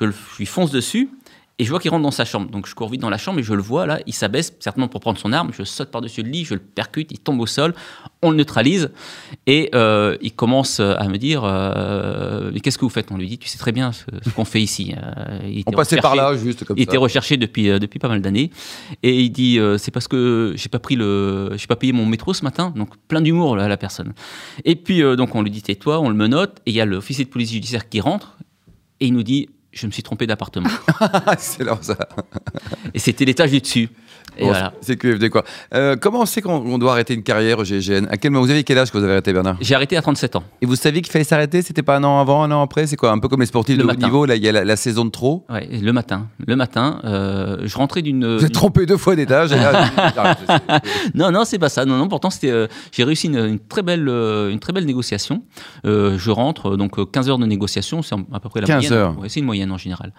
Je, 0.00 0.04
le- 0.06 0.12
je 0.32 0.38
lui 0.38 0.46
fonce 0.46 0.70
dessus. 0.70 1.08
Et 1.58 1.64
je 1.64 1.70
vois 1.70 1.78
qu'il 1.78 1.90
rentre 1.90 2.02
dans 2.02 2.10
sa 2.10 2.24
chambre. 2.24 2.50
Donc 2.50 2.66
je 2.66 2.74
cours 2.74 2.88
vite 2.88 3.02
dans 3.02 3.10
la 3.10 3.18
chambre 3.18 3.38
et 3.38 3.42
je 3.42 3.52
le 3.52 3.62
vois 3.62 3.86
là, 3.86 4.00
il 4.06 4.14
s'abaisse 4.14 4.52
certainement 4.58 4.88
pour 4.88 5.00
prendre 5.00 5.18
son 5.18 5.32
arme. 5.32 5.50
Je 5.56 5.62
saute 5.64 5.90
par-dessus 5.90 6.22
le 6.22 6.30
lit, 6.30 6.44
je 6.44 6.54
le 6.54 6.60
percute, 6.60 7.12
il 7.12 7.18
tombe 7.18 7.38
au 7.40 7.46
sol, 7.46 7.74
on 8.22 8.30
le 8.30 8.36
neutralise 8.36 8.90
et 9.46 9.68
euh, 9.74 10.16
il 10.22 10.32
commence 10.32 10.80
à 10.80 11.06
me 11.08 11.18
dire 11.18 11.42
euh, 11.44 12.50
Mais 12.52 12.60
qu'est-ce 12.60 12.78
que 12.78 12.84
vous 12.84 12.90
faites? 12.90 13.12
On 13.12 13.16
lui 13.18 13.28
dit 13.28 13.38
Tu 13.38 13.48
sais 13.48 13.58
très 13.58 13.70
bien 13.70 13.92
ce, 13.92 14.04
ce 14.24 14.30
qu'on 14.30 14.46
fait 14.46 14.62
ici. 14.62 14.94
Euh, 14.96 15.38
il 15.46 15.62
On 15.66 15.72
passait 15.72 15.98
par 15.98 16.16
là, 16.16 16.34
juste 16.36 16.64
comme 16.64 16.76
il 16.78 16.84
ça. 16.84 16.90
était 16.90 16.96
recherché 16.96 17.36
depuis, 17.36 17.68
euh, 17.70 17.78
depuis 17.78 17.98
pas 17.98 18.08
mal 18.08 18.22
d'années. 18.22 18.50
Et 19.02 19.20
il 19.20 19.30
dit 19.30 19.58
euh, 19.60 19.76
c'est 19.78 19.90
parce 19.90 20.08
que 20.08 20.54
j'ai 20.56 20.70
pas 20.70 20.78
pris 20.80 20.96
le, 20.96 21.50
j'ai 21.56 21.66
pas 21.66 21.76
payé 21.76 21.92
mon 21.92 22.06
métro 22.06 22.32
ce 22.34 22.44
matin. 22.44 22.72
Donc 22.74 22.96
plein 23.08 23.20
d'humour 23.20 23.56
là, 23.56 23.68
la 23.68 23.76
personne. 23.76 24.14
Et 24.64 24.74
puis 24.74 25.02
euh, 25.02 25.16
donc 25.16 25.34
on 25.34 25.42
lui 25.42 25.50
dit 25.50 25.62
tais-toi, 25.62 26.00
on 26.00 26.08
le 26.08 26.16
menote. 26.16 26.58
Et 26.66 26.70
il 26.70 26.74
y 26.74 26.80
a 26.80 26.86
l'officier 26.86 27.24
de 27.26 27.30
police 27.30 27.52
judiciaire 27.52 27.88
qui 27.88 28.00
rentre 28.00 28.38
et 29.02 29.06
il 29.06 29.12
nous 29.12 29.24
dit 29.24 29.48
je 29.72 29.86
me 29.86 29.90
suis 29.90 30.02
trompé 30.02 30.26
d'appartement. 30.26 30.68
Ah, 31.00 31.34
c'est 31.38 31.64
ça. 31.82 31.96
et 32.94 32.98
c'était 32.98 33.24
l'étage 33.24 33.50
du 33.50 33.60
dessus. 33.60 33.88
Et 34.38 34.42
Bon, 34.44 34.48
voilà. 34.50 34.72
C'est 34.80 34.96
QFD 34.96 35.28
quoi. 35.30 35.44
Euh, 35.74 35.96
comment 36.00 36.20
on 36.20 36.26
sait 36.26 36.40
qu'on 36.42 36.54
on 36.54 36.78
doit 36.78 36.92
arrêter 36.92 37.14
une 37.14 37.22
carrière 37.22 37.58
au 37.58 37.64
GIGN 37.64 38.06
À 38.10 38.16
quel 38.16 38.30
moment 38.30 38.44
vous 38.44 38.50
avez 38.50 38.64
quel 38.64 38.78
âge 38.78 38.90
que 38.90 38.96
vous 38.98 39.04
avez 39.04 39.12
arrêté 39.12 39.32
Bernard? 39.32 39.56
J'ai 39.60 39.74
arrêté 39.74 39.96
à 39.96 40.02
37 40.02 40.36
ans. 40.36 40.44
Et 40.62 40.66
vous 40.66 40.74
saviez 40.76 41.02
qu'il 41.02 41.12
fallait 41.12 41.24
s'arrêter? 41.24 41.60
C'était 41.62 41.82
pas 41.82 41.96
un 41.96 42.04
an 42.04 42.18
avant, 42.20 42.42
un 42.42 42.50
an 42.50 42.62
après? 42.62 42.86
C'est 42.86 42.96
quoi 42.96 43.10
Un 43.12 43.18
peu 43.18 43.28
comme 43.28 43.40
les 43.40 43.46
sportifs 43.46 43.76
Le 43.76 43.82
de 43.82 43.84
haut 43.84 43.92
matin. 43.92 44.06
niveau, 44.06 44.24
là 44.24 44.36
il 44.36 44.42
y 44.42 44.48
a 44.48 44.52
la, 44.52 44.64
la 44.64 44.76
saison 44.76 45.04
de 45.04 45.10
trop? 45.10 45.44
Ouais, 45.50 45.68
le 45.70 45.92
matin, 45.92 46.28
le 46.46 46.56
matin, 46.56 47.00
euh, 47.04 47.58
je 47.64 47.76
rentrais 47.76 48.02
d'une. 48.02 48.36
Vous 48.36 48.44
êtes 48.44 48.52
trompé 48.52 48.86
deux 48.86 48.96
fois 48.96 49.16
d'étage. 49.16 49.50
Non, 51.14 51.30
non, 51.30 51.44
c'est 51.44 51.58
pas 51.58 51.68
ça. 51.68 51.84
Non, 51.84 51.96
non. 51.98 52.08
Pourtant, 52.08 52.30
c'était. 52.30 52.50
euh, 52.50 52.66
j'ai 52.92 53.04
réussi 53.04 53.26
une, 53.28 53.36
une 53.36 53.58
très 53.58 53.82
belle, 53.82 54.08
une 54.08 54.58
très 54.60 54.72
belle 54.72 54.86
négociation. 54.86 55.42
Je 55.84 56.30
rentre, 56.30 56.76
donc 56.76 56.98
euh, 56.98 57.04
15 57.04 57.28
heures 57.28 57.38
de 57.38 57.46
négociation, 57.46 58.02
c'est 58.02 58.14
à 58.32 58.40
peu 58.40 58.48
près 58.48 58.60
la 58.60 58.66
15 58.66 58.76
moyenne. 58.76 58.92
heures. 58.92 59.18
Ouais, 59.18 59.28
c'est 59.28 59.40
une 59.40 59.46
moyenne 59.46 59.70
en 59.72 59.78
général. 59.78 60.12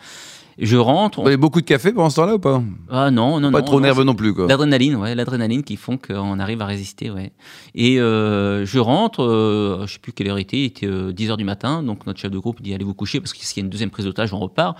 Je 0.60 0.78
rentre. 0.78 1.18
Vous 1.20 1.24
on- 1.24 1.28
avez 1.28 1.38
beaucoup 1.38 1.62
de 1.62 1.66
café 1.66 1.92
pendant 1.92 2.12
ce 2.12 2.18
temps-là 2.18 2.36
ou 2.36 2.40
pas? 2.40 2.62
Ah 2.92 3.10
non, 3.10 3.40
non, 3.40 3.52
Pas 3.52 3.60
non. 3.62 3.66
trop 3.66 3.76
non, 3.78 3.82
nerveux 3.88 4.03
non 4.04 4.16
plus. 4.16 4.34
L'adrénaline, 4.48 4.96
ouais, 4.96 5.16
l'adrénaline 5.16 5.64
qui 5.64 5.78
font 5.78 5.98
qu'on 5.98 6.40
arrive 6.40 6.62
à 6.62 6.66
résister, 6.66 7.12
ouais. 7.12 7.32
Et 7.76 8.00
euh, 8.00 8.66
je 8.66 8.80
rentre, 8.80 9.24
euh, 9.24 9.86
je 9.88 9.94
sais 9.94 10.00
plus 10.00 10.14
quelle 10.14 10.28
heure 10.28 10.40
il 10.40 10.44
était, 10.44 10.60
il 10.60 10.66
était 10.66 11.14
10 11.14 11.32
heures 11.32 11.38
du 11.38 11.44
matin, 11.44 11.84
donc 11.84 12.06
notre 12.06 12.20
chef 12.20 12.32
de 12.32 12.38
groupe 12.38 12.62
dit 12.62 12.74
allez 12.74 12.86
vous 12.86 12.94
coucher 12.94 13.20
parce 13.20 13.34
qu'il 13.34 13.46
y 13.58 13.60
a 13.60 13.64
une 13.64 13.70
deuxième 13.70 13.90
prise 13.90 14.06
d'otage, 14.06 14.34
on 14.34 14.40
repart. 14.40 14.78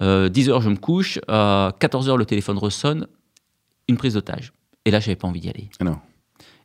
Euh, 0.00 0.28
10 0.28 0.50
heures 0.50 0.60
je 0.62 0.70
me 0.70 0.76
couche, 0.76 1.18
à 1.28 1.72
14 1.78 2.08
heures 2.08 2.16
le 2.16 2.26
téléphone 2.26 2.58
ressonne, 2.58 3.06
une 3.88 3.96
prise 3.96 4.14
d'otage. 4.14 4.52
Et 4.84 4.90
là 4.90 5.00
j'avais 5.00 5.16
pas 5.16 5.28
envie 5.28 5.40
d'y 5.40 5.48
aller. 5.48 5.68
Ah 5.80 5.84
non. 5.84 5.98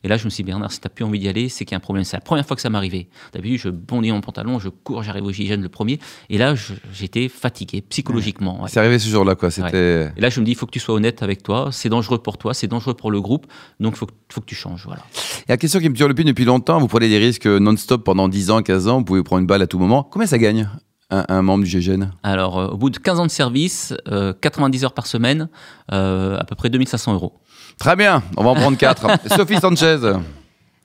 Et 0.08 0.10
là, 0.10 0.16
je 0.16 0.24
me 0.24 0.30
suis 0.30 0.42
dit, 0.42 0.46
Bernard, 0.50 0.72
si 0.72 0.80
t'as 0.80 0.88
plus 0.88 1.04
envie 1.04 1.18
d'y 1.18 1.28
aller, 1.28 1.50
c'est 1.50 1.66
qu'il 1.66 1.72
y 1.72 1.74
a 1.74 1.76
un 1.76 1.80
problème. 1.80 2.02
C'est 2.02 2.16
la 2.16 2.22
première 2.22 2.46
fois 2.46 2.56
que 2.56 2.62
ça 2.62 2.70
m'arrivait. 2.70 3.08
D'habitude, 3.34 3.60
je 3.60 3.68
bondis 3.68 4.10
mon 4.10 4.22
pantalon, 4.22 4.58
je 4.58 4.70
cours, 4.70 5.02
j'arrive 5.02 5.24
au 5.24 5.30
GIGN 5.32 5.60
le 5.60 5.68
premier. 5.68 5.98
Et 6.30 6.38
là, 6.38 6.54
j'étais 6.94 7.28
fatigué 7.28 7.82
psychologiquement. 7.82 8.62
ouais. 8.62 8.70
C'est 8.72 8.80
arrivé 8.80 8.98
ce 8.98 9.06
jour-là 9.10 9.34
quoi. 9.34 9.50
C'était. 9.50 10.10
Et 10.16 10.20
là, 10.22 10.30
je 10.30 10.40
me 10.40 10.46
dis, 10.46 10.52
il 10.52 10.54
faut 10.54 10.64
que 10.64 10.70
tu 10.70 10.80
sois 10.80 10.94
honnête 10.94 11.22
avec 11.22 11.42
toi. 11.42 11.68
C'est 11.72 11.90
dangereux 11.90 12.18
pour 12.22 12.38
toi, 12.38 12.54
c'est 12.54 12.68
dangereux 12.68 12.94
pour 12.94 13.10
le 13.10 13.20
groupe. 13.20 13.46
Donc, 13.80 13.94
il 13.94 13.98
faut, 13.98 14.06
que- 14.06 14.12
faut 14.32 14.40
que 14.40 14.46
tu 14.46 14.54
changes. 14.54 14.84
Voilà. 14.86 15.02
Et 15.46 15.50
la 15.52 15.58
question 15.58 15.78
qui 15.78 15.90
me 15.90 15.94
turlupine 15.94 16.28
depuis 16.28 16.46
longtemps, 16.46 16.78
vous 16.78 16.88
prenez 16.88 17.10
des 17.10 17.18
risques 17.18 17.46
non-stop 17.46 18.02
pendant 18.02 18.28
10 18.28 18.50
ans, 18.50 18.62
15 18.62 18.88
ans, 18.88 18.98
vous 19.00 19.04
pouvez 19.04 19.22
prendre 19.22 19.40
une 19.40 19.46
balle 19.46 19.60
à 19.60 19.66
tout 19.66 19.78
moment. 19.78 20.04
Combien 20.04 20.26
ça 20.26 20.38
gagne 20.38 20.70
un, 21.10 21.24
un 21.28 21.42
membre 21.42 21.64
du 21.64 21.70
GIGN 21.70 22.10
Alors, 22.22 22.58
euh, 22.58 22.68
au 22.68 22.76
bout 22.76 22.90
de 22.90 22.98
15 22.98 23.18
ans 23.20 23.26
de 23.26 23.30
service, 23.30 23.94
euh, 24.08 24.32
90 24.40 24.84
heures 24.84 24.92
par 24.94 25.06
semaine, 25.06 25.48
euh, 25.92 26.38
à 26.38 26.44
peu 26.44 26.54
près 26.54 26.68
2500 26.70 27.14
euros. 27.14 27.34
Très 27.78 27.96
bien, 27.96 28.22
on 28.36 28.44
va 28.44 28.50
en 28.50 28.54
prendre 28.54 28.76
4. 28.76 29.06
Sophie 29.36 29.60
Sanchez. 29.60 29.98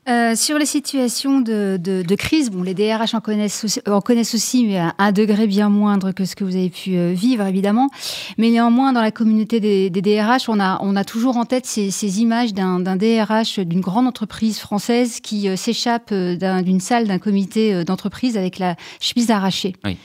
Euh, 0.10 0.36
sur 0.36 0.58
les 0.58 0.66
situations 0.66 1.40
de, 1.40 1.78
de- 1.82 2.02
de 2.02 2.16
crise, 2.16 2.50
bon, 2.52 2.62
les 2.62 2.74
DRH 2.74 3.14
en 3.14 3.22
connaissent, 3.22 3.64
aussi, 3.64 3.80
en 3.88 4.02
connaissent 4.02 4.36
aussi, 4.36 4.66
mais 4.66 4.78
à 4.78 4.94
un 4.98 5.12
degré 5.14 5.48
bien 5.48 5.70
moindre 5.70 6.12
que 6.12 6.26
ce 6.26 6.36
que 6.36 6.44
vous 6.44 6.58
avez 6.58 6.70
pu 6.70 6.98
euh, 6.98 7.14
vivre, 7.14 7.46
évidemment. 7.46 7.90
Mais 8.38 8.50
néanmoins, 8.50 8.92
dans 8.92 9.02
la 9.02 9.12
communauté 9.12 9.62
des, 9.62 9.90
des 9.90 10.02
DRH, 10.02 10.50
on 10.50 10.60
a, 10.60 10.78
on 10.82 10.98
a 10.98 11.06
toujours 11.06 11.38
en 11.38 11.46
tête 11.46 11.66
ces, 11.66 11.90
ces 11.90 12.20
images 12.20 12.54
d'un 12.54 12.80
DRH 12.98 13.60
d'une 13.60 13.80
grande 13.80 14.06
entreprise 14.08 14.60
française 14.60 15.22
qui 15.22 15.48
euh, 15.48 15.56
s'échappe 15.56 16.10
euh, 16.12 16.36
d'un- 16.36 16.64
d'une 16.64 16.82
salle 16.82 17.08
d'un 17.08 17.20
comité 17.20 17.74
euh, 17.74 17.84
d'entreprise 17.86 18.36
avec 18.36 18.60
la 18.60 18.76
chemise 19.00 19.32
arrachée. 19.32 19.74
Oui. 19.86 19.98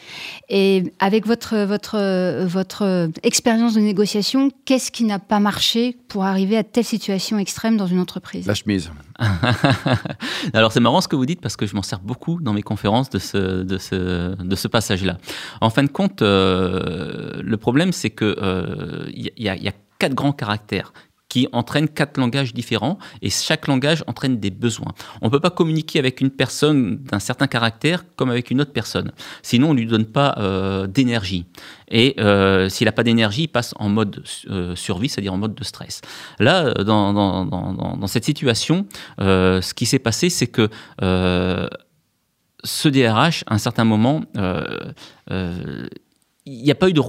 Et 0.49 0.85
avec 1.01 1.27
votre, 1.27 1.57
votre, 1.65 1.97
euh, 1.99 2.47
votre 2.47 2.83
euh, 2.83 3.09
expérience 3.25 3.75
de 3.75 3.81
négociation, 3.81 4.51
qu'est-ce 4.65 4.93
qui 4.93 5.03
n'a 5.05 5.19
pas 5.19 5.41
marché 5.41 5.97
pour 6.07 6.25
arriver 6.25 6.57
à 6.57 6.63
telle 6.63 6.85
situation 6.85 7.37
extrême 7.39 7.77
dans 7.77 7.89
une 7.89 7.99
entreprise? 7.99 8.47
La 8.47 8.55
chemise. 8.55 8.91
Alors 10.53 10.73
c'est 10.73 10.81
marrant 10.81 11.01
ce 11.01 11.09
que 11.09 11.17
vous 11.17 11.27
dites 11.27 11.41
parce 11.41 11.57
que 11.57 11.67
je 11.67 11.75
m'en 11.75 11.83
sers 11.83 12.01
beaucoup 12.01 12.41
dans 12.41 12.53
mes 12.53 12.63
conférences 12.63 13.11
de 13.11 13.19
ce, 13.19 14.67
passage-là. 14.69 15.19
En 15.61 15.71
fin 15.71 15.83
de 15.83 15.89
compte, 15.89 16.23
euh, 16.23 17.41
le 17.43 17.57
problème 17.57 17.93
c'est 17.93 18.11
que 18.11 18.37
euh, 18.41 19.07
il 19.15 19.33
y 19.37 19.49
a 19.49 19.73
quatre 19.99 20.15
grands 20.15 20.33
caractères 20.33 20.93
qui 21.29 21.49
entraînent 21.53 21.89
quatre 21.89 22.19
langages 22.19 22.55
différents 22.55 22.99
et 23.23 23.31
chaque 23.31 23.67
langage 23.67 24.03
entraîne 24.07 24.39
des 24.39 24.51
besoins. 24.51 24.93
On 25.21 25.27
ne 25.27 25.31
peut 25.31 25.41
pas 25.41 25.51
communiquer 25.51 25.99
avec 25.99 26.21
une 26.21 26.31
personne 26.31 26.97
d'un 26.97 27.19
certain 27.19 27.47
caractère 27.47 28.05
comme 28.17 28.31
avec 28.31 28.51
une 28.51 28.61
autre 28.61 28.73
personne. 28.73 29.13
Sinon, 29.43 29.71
on 29.71 29.75
ne 29.75 29.79
lui 29.79 29.87
donne 29.87 30.07
pas 30.07 30.35
euh, 30.39 30.87
d'énergie. 30.87 31.47
Et 31.91 32.15
euh, 32.19 32.69
s'il 32.69 32.87
n'a 32.87 32.93
pas 32.93 33.03
d'énergie, 33.03 33.43
il 33.43 33.49
passe 33.49 33.75
en 33.79 33.89
mode 33.89 34.23
euh, 34.49 34.75
survie, 34.75 35.09
c'est-à-dire 35.09 35.35
en 35.35 35.39
mode 35.39 35.55
de 35.55 35.65
stress. 35.65 36.01
Là, 36.39 36.73
dans, 36.75 37.13
dans, 37.13 38.07
cette 38.07 38.25
situation, 38.25 38.87
ce 39.19 39.75
qui 39.75 39.87
s'est 39.87 39.99
passé, 39.99 40.31
c'est 40.31 40.47
que 40.47 40.69
ce 42.65 42.89
DRH, 42.89 43.45
à 43.47 43.55
un 43.55 43.59
certain 43.59 43.85
moment, 43.85 44.23
il 46.49 46.63
n'y 46.63 46.71
a 46.71 46.75
pas 46.75 46.89
eu 46.89 46.93
de 46.93 47.03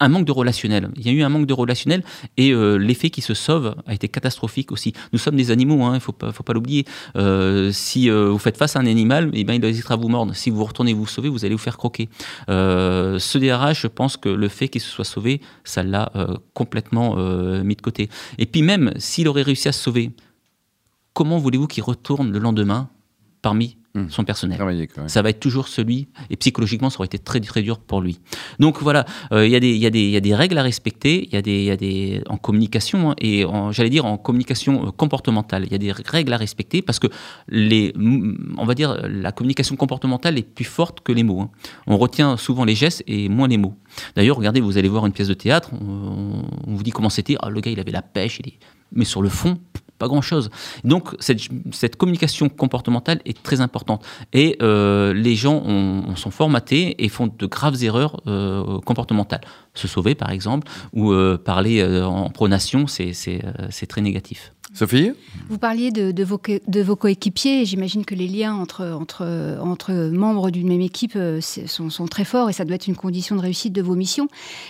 un 0.00 0.08
manque 0.08 0.26
de 0.26 0.32
relationnel. 0.32 0.90
Il 0.96 1.06
y 1.06 1.08
a 1.08 1.12
eu 1.12 1.22
un 1.22 1.28
manque 1.28 1.46
de 1.46 1.52
relationnel 1.52 2.02
et 2.36 2.50
euh, 2.50 2.76
l'effet 2.76 3.10
qui 3.10 3.20
se 3.20 3.34
sauve 3.34 3.74
a 3.86 3.94
été 3.94 4.08
catastrophique 4.08 4.72
aussi. 4.72 4.92
Nous 5.12 5.18
sommes 5.18 5.36
des 5.36 5.50
animaux, 5.50 5.82
hein, 5.84 5.92
il 5.92 6.26
ne 6.26 6.32
faut 6.32 6.42
pas, 6.42 6.52
l'oublier. 6.52 6.84
Euh, 7.16 7.70
si 7.72 8.10
euh, 8.10 8.30
vous 8.30 8.38
faites 8.38 8.56
face 8.56 8.76
à 8.76 8.80
un 8.80 8.86
animal, 8.86 9.30
eh 9.32 9.44
ben, 9.44 9.54
il 9.54 9.64
hésitera 9.64 9.94
à 9.94 9.96
vous 9.96 10.08
mordre. 10.08 10.34
Si 10.34 10.50
vous 10.50 10.64
retournez 10.64 10.92
vous 10.92 11.06
sauver, 11.06 11.28
vous 11.28 11.44
allez 11.44 11.54
vous 11.54 11.60
faire 11.60 11.76
croquer. 11.76 12.08
Ce 12.48 13.38
DRH, 13.38 13.82
je 13.82 13.86
pense 13.86 14.16
que 14.16 14.28
le 14.28 14.48
fait 14.48 14.68
qu'il 14.68 14.80
se 14.80 14.90
soit 14.90 15.04
sauvé, 15.04 15.40
ça 15.64 15.82
l'a 15.82 16.12
complètement 16.54 17.16
mis 17.62 17.76
de 17.76 17.82
côté. 17.82 18.08
Et 18.38 18.46
puis 18.46 18.62
même, 18.62 18.92
s'il 18.96 19.28
aurait 19.28 19.42
réussi 19.42 19.68
à 19.68 19.72
se 19.72 19.82
sauver, 19.82 20.10
comment 21.12 21.38
voulez-vous 21.38 21.66
qu'il 21.66 21.82
retourne 21.82 22.30
le 22.30 22.38
lendemain 22.38 22.88
parmi 23.42 23.76
Hmm. 23.96 24.08
son 24.10 24.24
personnel 24.24 24.58
quoi. 24.94 25.08
ça 25.08 25.22
va 25.22 25.30
être 25.30 25.40
toujours 25.40 25.68
celui, 25.68 26.08
et 26.28 26.36
psychologiquement, 26.36 26.90
ça 26.90 26.98
aurait 26.98 27.06
été 27.06 27.18
très, 27.18 27.40
très 27.40 27.62
dur 27.62 27.78
pour 27.78 28.02
lui. 28.02 28.20
Donc 28.60 28.82
voilà, 28.82 29.06
euh, 29.32 29.46
il 29.46 29.52
y, 29.52 29.56
a 29.56 29.60
des- 29.60 29.74
y, 29.74 30.28
y 30.28 30.32
a 30.32 30.36
règles 30.36 30.58
à 30.58 30.62
respecter, 30.62 31.24
il 31.26 31.32
y 31.32 31.36
a 31.38 31.42
des, 31.42 31.58
il 31.60 31.64
y 31.64 31.70
a 31.70 31.76
des, 31.78 32.22
en 32.28 32.36
communication, 32.36 33.12
hein, 33.12 33.14
et 33.18 33.44
j'allais 33.70 33.88
dire 33.88 34.04
en 34.04 34.18
communication 34.18 34.88
euh, 34.88 34.90
comportementale, 34.90 35.64
il 35.64 35.72
y 35.72 35.74
a 35.74 35.78
des 35.78 35.92
règles 35.92 36.32
à 36.34 36.36
respecter 36.36 36.82
parce 36.82 36.98
que 36.98 37.06
les, 37.48 37.94
on 38.58 38.66
va 38.66 38.74
dire, 38.74 38.98
la 39.08 39.32
communication 39.32 39.76
comportementale 39.76 40.36
est 40.36 40.42
plus 40.42 40.64
forte 40.66 41.00
que 41.00 41.12
les 41.12 41.22
mots. 41.22 41.40
hein. 41.40 41.50
On 41.86 41.96
retient 41.96 42.36
souvent 42.36 42.64
les 42.66 42.74
gestes 42.74 43.02
et 43.06 43.30
moins 43.30 43.48
les 43.48 43.56
mots. 43.56 43.74
D'ailleurs, 44.14 44.36
regardez, 44.36 44.60
vous 44.60 44.76
allez 44.76 44.88
voir 44.88 45.06
une 45.06 45.12
pièce 45.12 45.28
de 45.28 45.34
théâtre, 45.34 45.70
on, 45.72 46.42
on 46.66 46.74
vous 46.74 46.82
dit 46.82 46.90
comment 46.90 47.08
c'était, 47.10 47.36
ah, 47.40 47.48
le 47.48 47.60
gars 47.60 47.70
il 47.70 47.80
avait 47.80 47.92
la 47.92 48.02
pêche, 48.02 48.40
il 48.40 48.48
est... 48.48 48.58
mais 48.92 49.04
sur 49.06 49.22
le 49.22 49.28
fond, 49.30 49.58
pas 49.98 50.08
grand-chose. 50.08 50.50
Donc 50.84 51.14
cette, 51.20 51.96
communication 51.96 52.48
comportementale 52.48 53.20
est 53.24 53.42
très 53.42 53.60
importante. 53.60 54.04
Et 54.32 54.56
euh, 54.62 55.12
les 55.12 55.34
gens 55.34 55.62
ont, 55.64 56.16
sont 56.16 56.30
formatés 56.30 57.02
et 57.02 57.08
font 57.08 57.26
de 57.26 57.46
graves 57.46 57.82
erreurs 57.82 58.20
euh, 58.26 58.80
comportementales. 58.80 59.42
Se 59.74 59.88
sauver, 59.88 60.14
par 60.14 60.30
exemple, 60.30 60.68
ou 60.92 61.12
euh, 61.12 61.38
parler 61.38 61.82
en 61.84 62.30
pronation, 62.30 62.86
c'est 62.86 63.86
très 63.88 64.00
négatif. 64.00 64.52
Sophie 64.72 65.12
Vous 65.48 65.58
parliez 65.58 65.90
de, 65.90 66.10
de, 66.10 66.24
vos, 66.24 66.40
de 66.66 66.80
vos, 66.82 66.96
coéquipiers. 66.96 67.64
J'imagine 67.64 68.04
que 68.04 68.14
les 68.14 68.26
liens 68.26 68.54
entre, 68.54 68.84
entre, 68.84 69.58
entre 69.62 69.92
membres 70.12 70.50
d'une 70.50 70.68
même 70.68 70.80
équipe 70.80 71.12
euh, 71.16 71.40
sont, 71.40 71.88
sont, 71.88 72.06
très 72.06 72.24
forts 72.24 72.50
et 72.50 72.52
ça 72.52 72.64
doit 72.64 72.74
être 72.74 72.88
une 72.88 72.96
condition 72.96 73.36
de 73.36 73.40
réussite 73.40 73.72
de 73.72 73.82
vos 73.82 73.94
missions. 73.94 74.28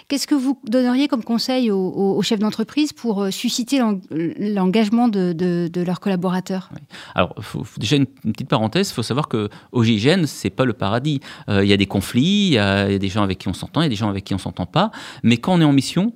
Qu'est-ce 0.09 0.27
que 0.27 0.35
vous 0.35 0.61
donneriez 0.65 1.09
comme 1.09 1.25
conseil 1.25 1.71
aux, 1.71 2.23
chefs 2.23 2.39
d'entreprise 2.39 2.93
pour 2.93 3.23
euh, 3.23 3.31
susciter 3.31 3.81
l'engagement 4.11 5.09
de, 5.09 5.33
de, 5.33 5.83
leurs 5.83 6.01
collaborateurs? 6.01 6.71
Alors, 7.15 7.35
déjà 7.79 7.97
une, 7.97 8.07
petite 8.07 8.49
parenthèse, 8.49 8.91
il 8.91 8.95
faut 8.95 9.03
savoir 9.03 9.29
que 9.29 9.49
au 9.73 9.83
GIGN, 9.83 10.27
c'est 10.27 10.51
pas 10.51 10.65
le 10.65 10.73
paradis. 10.73 11.21
Euh, 11.49 11.65
il 11.65 11.69
y 11.69 11.73
a 11.73 11.77
des 11.77 11.87
conflits, 11.87 12.49
il 12.49 12.53
y, 12.53 12.59
a 12.59 12.99
des 12.99 13.09
gens 13.09 13.23
avec 13.23 13.39
qui 13.39 13.49
on 13.49 13.55
s'entend, 13.55 13.81
il 13.81 13.85
y 13.85 13.87
a 13.87 13.91
des 13.91 13.97
gens 13.97 14.09
avec 14.09 14.25
qui 14.25 14.35
on 14.35 14.39
s'entend 14.39 14.67
pas. 14.67 14.91
Mais 15.23 15.39
quand 15.39 15.55
on 15.55 15.61
est 15.61 15.65
en 15.65 15.73
mission, 15.73 16.13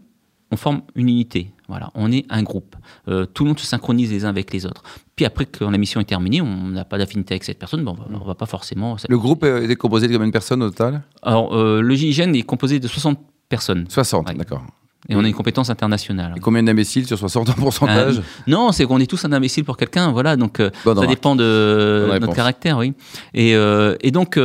on 0.51 0.57
forme 0.57 0.83
une 0.95 1.09
unité. 1.09 1.53
Voilà, 1.71 1.91
on 1.95 2.11
est 2.11 2.27
un 2.31 2.43
groupe. 2.43 2.75
Euh, 3.07 3.27
tout 3.27 3.45
le 3.45 3.51
monde 3.51 3.59
se 3.61 3.65
synchronise 3.65 4.11
les 4.11 4.25
uns 4.25 4.29
avec 4.29 4.53
les 4.53 4.67
autres. 4.67 4.83
Puis 5.15 5.25
après 5.25 5.47
que 5.47 5.63
la 5.65 5.79
mission 5.79 6.01
est 6.01 6.05
terminée, 6.05 6.41
on 6.41 6.67
n'a 6.67 6.85
pas 6.85 6.99
d'affinité 6.99 7.35
avec 7.35 7.45
cette 7.45 7.61
personne, 7.61 7.85
bon, 7.85 7.95
on 8.13 8.19
ne 8.19 8.25
va 8.25 8.35
pas 8.35 8.47
forcément. 8.47 8.97
Le 9.09 9.19
groupe 9.19 9.45
est 9.45 9.77
composé 9.77 10.09
de 10.09 10.13
combien 10.13 10.27
de 10.27 10.33
personnes 10.33 10.65
au 10.65 10.71
total? 10.71 11.03
Alors, 11.23 11.57
euh, 11.57 11.81
le 11.81 11.95
GIGN 11.95 12.35
est 12.35 12.43
composé 12.43 12.81
de 12.81 12.89
60 12.89 13.21
personnes. 13.49 13.85
60, 13.89 14.35
d'accord. 14.37 14.63
Et 15.09 15.15
on 15.15 15.23
a 15.25 15.29
une 15.29 15.35
compétence 15.35 15.71
internationale. 15.71 16.35
Et 16.37 16.41
combien 16.41 16.63
d'imbéciles 16.65 17.07
sur 17.07 17.17
60 17.19 17.51
en 17.51 17.53
pourcentage? 17.53 18.19
Euh, 18.19 18.23
Non, 18.49 18.73
c'est 18.73 18.85
qu'on 18.85 18.99
est 18.99 19.07
tous 19.09 19.25
un 19.25 19.33
imbécile 19.33 19.65
pour 19.65 19.77
quelqu'un, 19.77 20.11
voilà. 20.11 20.35
Donc 20.37 20.61
ça 20.85 21.07
dépend 21.07 21.37
de 21.37 22.09
notre 22.21 22.35
caractère, 22.35 22.79
oui. 22.79 22.95
Et, 23.33 23.53
et 23.53 24.11
donc, 24.11 24.37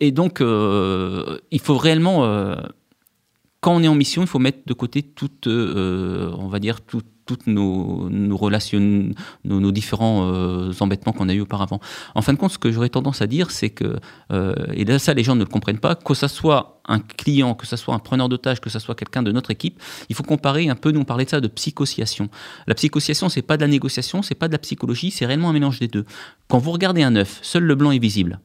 et 0.00 0.12
donc, 0.12 0.38
il 0.40 1.60
faut 1.60 1.76
réellement 1.76 2.54
quand 3.64 3.74
on 3.74 3.82
est 3.82 3.88
en 3.88 3.94
mission, 3.94 4.20
il 4.20 4.28
faut 4.28 4.38
mettre 4.38 4.58
de 4.66 4.74
côté 4.74 5.02
toutes, 5.02 5.46
euh, 5.46 6.30
on 6.36 6.48
va 6.48 6.58
dire, 6.58 6.80
toutes 6.82 7.46
nos, 7.46 8.10
relations, 8.36 9.08
nos, 9.44 9.72
différents 9.72 10.30
euh, 10.30 10.70
embêtements 10.80 11.14
qu'on 11.14 11.30
a 11.30 11.32
eu 11.32 11.40
auparavant. 11.40 11.80
En 12.14 12.20
fin 12.20 12.34
de 12.34 12.38
compte, 12.38 12.50
ce 12.50 12.58
que 12.58 12.70
j'aurais 12.70 12.90
tendance 12.90 13.22
à 13.22 13.26
dire, 13.26 13.50
c'est 13.50 13.70
que, 13.70 13.96
euh, 14.32 14.54
et 14.74 14.84
là, 14.84 14.98
ça, 14.98 15.14
les 15.14 15.24
gens 15.24 15.34
ne 15.34 15.44
le 15.44 15.48
comprennent 15.48 15.78
pas, 15.78 15.94
que 15.94 16.12
ce 16.12 16.28
soit 16.28 16.82
un 16.86 16.98
client, 16.98 17.54
que 17.54 17.66
ce 17.66 17.76
soit 17.76 17.94
un 17.94 17.98
preneur 18.00 18.28
d'otage, 18.28 18.60
que 18.60 18.68
ce 18.68 18.78
soit 18.78 18.94
quelqu'un 18.94 19.22
de 19.22 19.32
notre 19.32 19.50
équipe, 19.50 19.82
il 20.10 20.14
faut 20.14 20.24
comparer 20.24 20.68
un 20.68 20.76
peu, 20.76 20.90
nous 20.90 21.00
on 21.00 21.04
parlait 21.04 21.24
de 21.24 21.30
ça, 21.30 21.40
de 21.40 21.48
psychosciation. 21.48 22.28
La 22.66 22.74
psychosciation, 22.74 23.30
c'est 23.30 23.40
pas 23.40 23.56
de 23.56 23.62
la 23.62 23.68
négociation, 23.68 24.20
c'est 24.20 24.34
pas 24.34 24.48
de 24.48 24.52
la 24.52 24.58
psychologie, 24.58 25.10
c'est 25.10 25.24
réellement 25.24 25.48
un 25.48 25.54
mélange 25.54 25.80
des 25.80 25.88
deux. 25.88 26.04
Quand 26.48 26.58
vous 26.58 26.70
regardez 26.70 27.02
un 27.02 27.16
œuf, 27.16 27.38
seul 27.40 27.62
le 27.62 27.74
blanc 27.76 27.92
est 27.92 27.98
visible. 27.98 28.40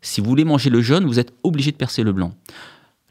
Si 0.00 0.22
vous 0.22 0.28
voulez 0.28 0.44
manger 0.44 0.70
le 0.70 0.80
jaune, 0.80 1.04
vous 1.04 1.18
êtes 1.18 1.34
obligé 1.42 1.72
de 1.72 1.76
percer 1.76 2.02
le 2.02 2.12
blanc. 2.12 2.32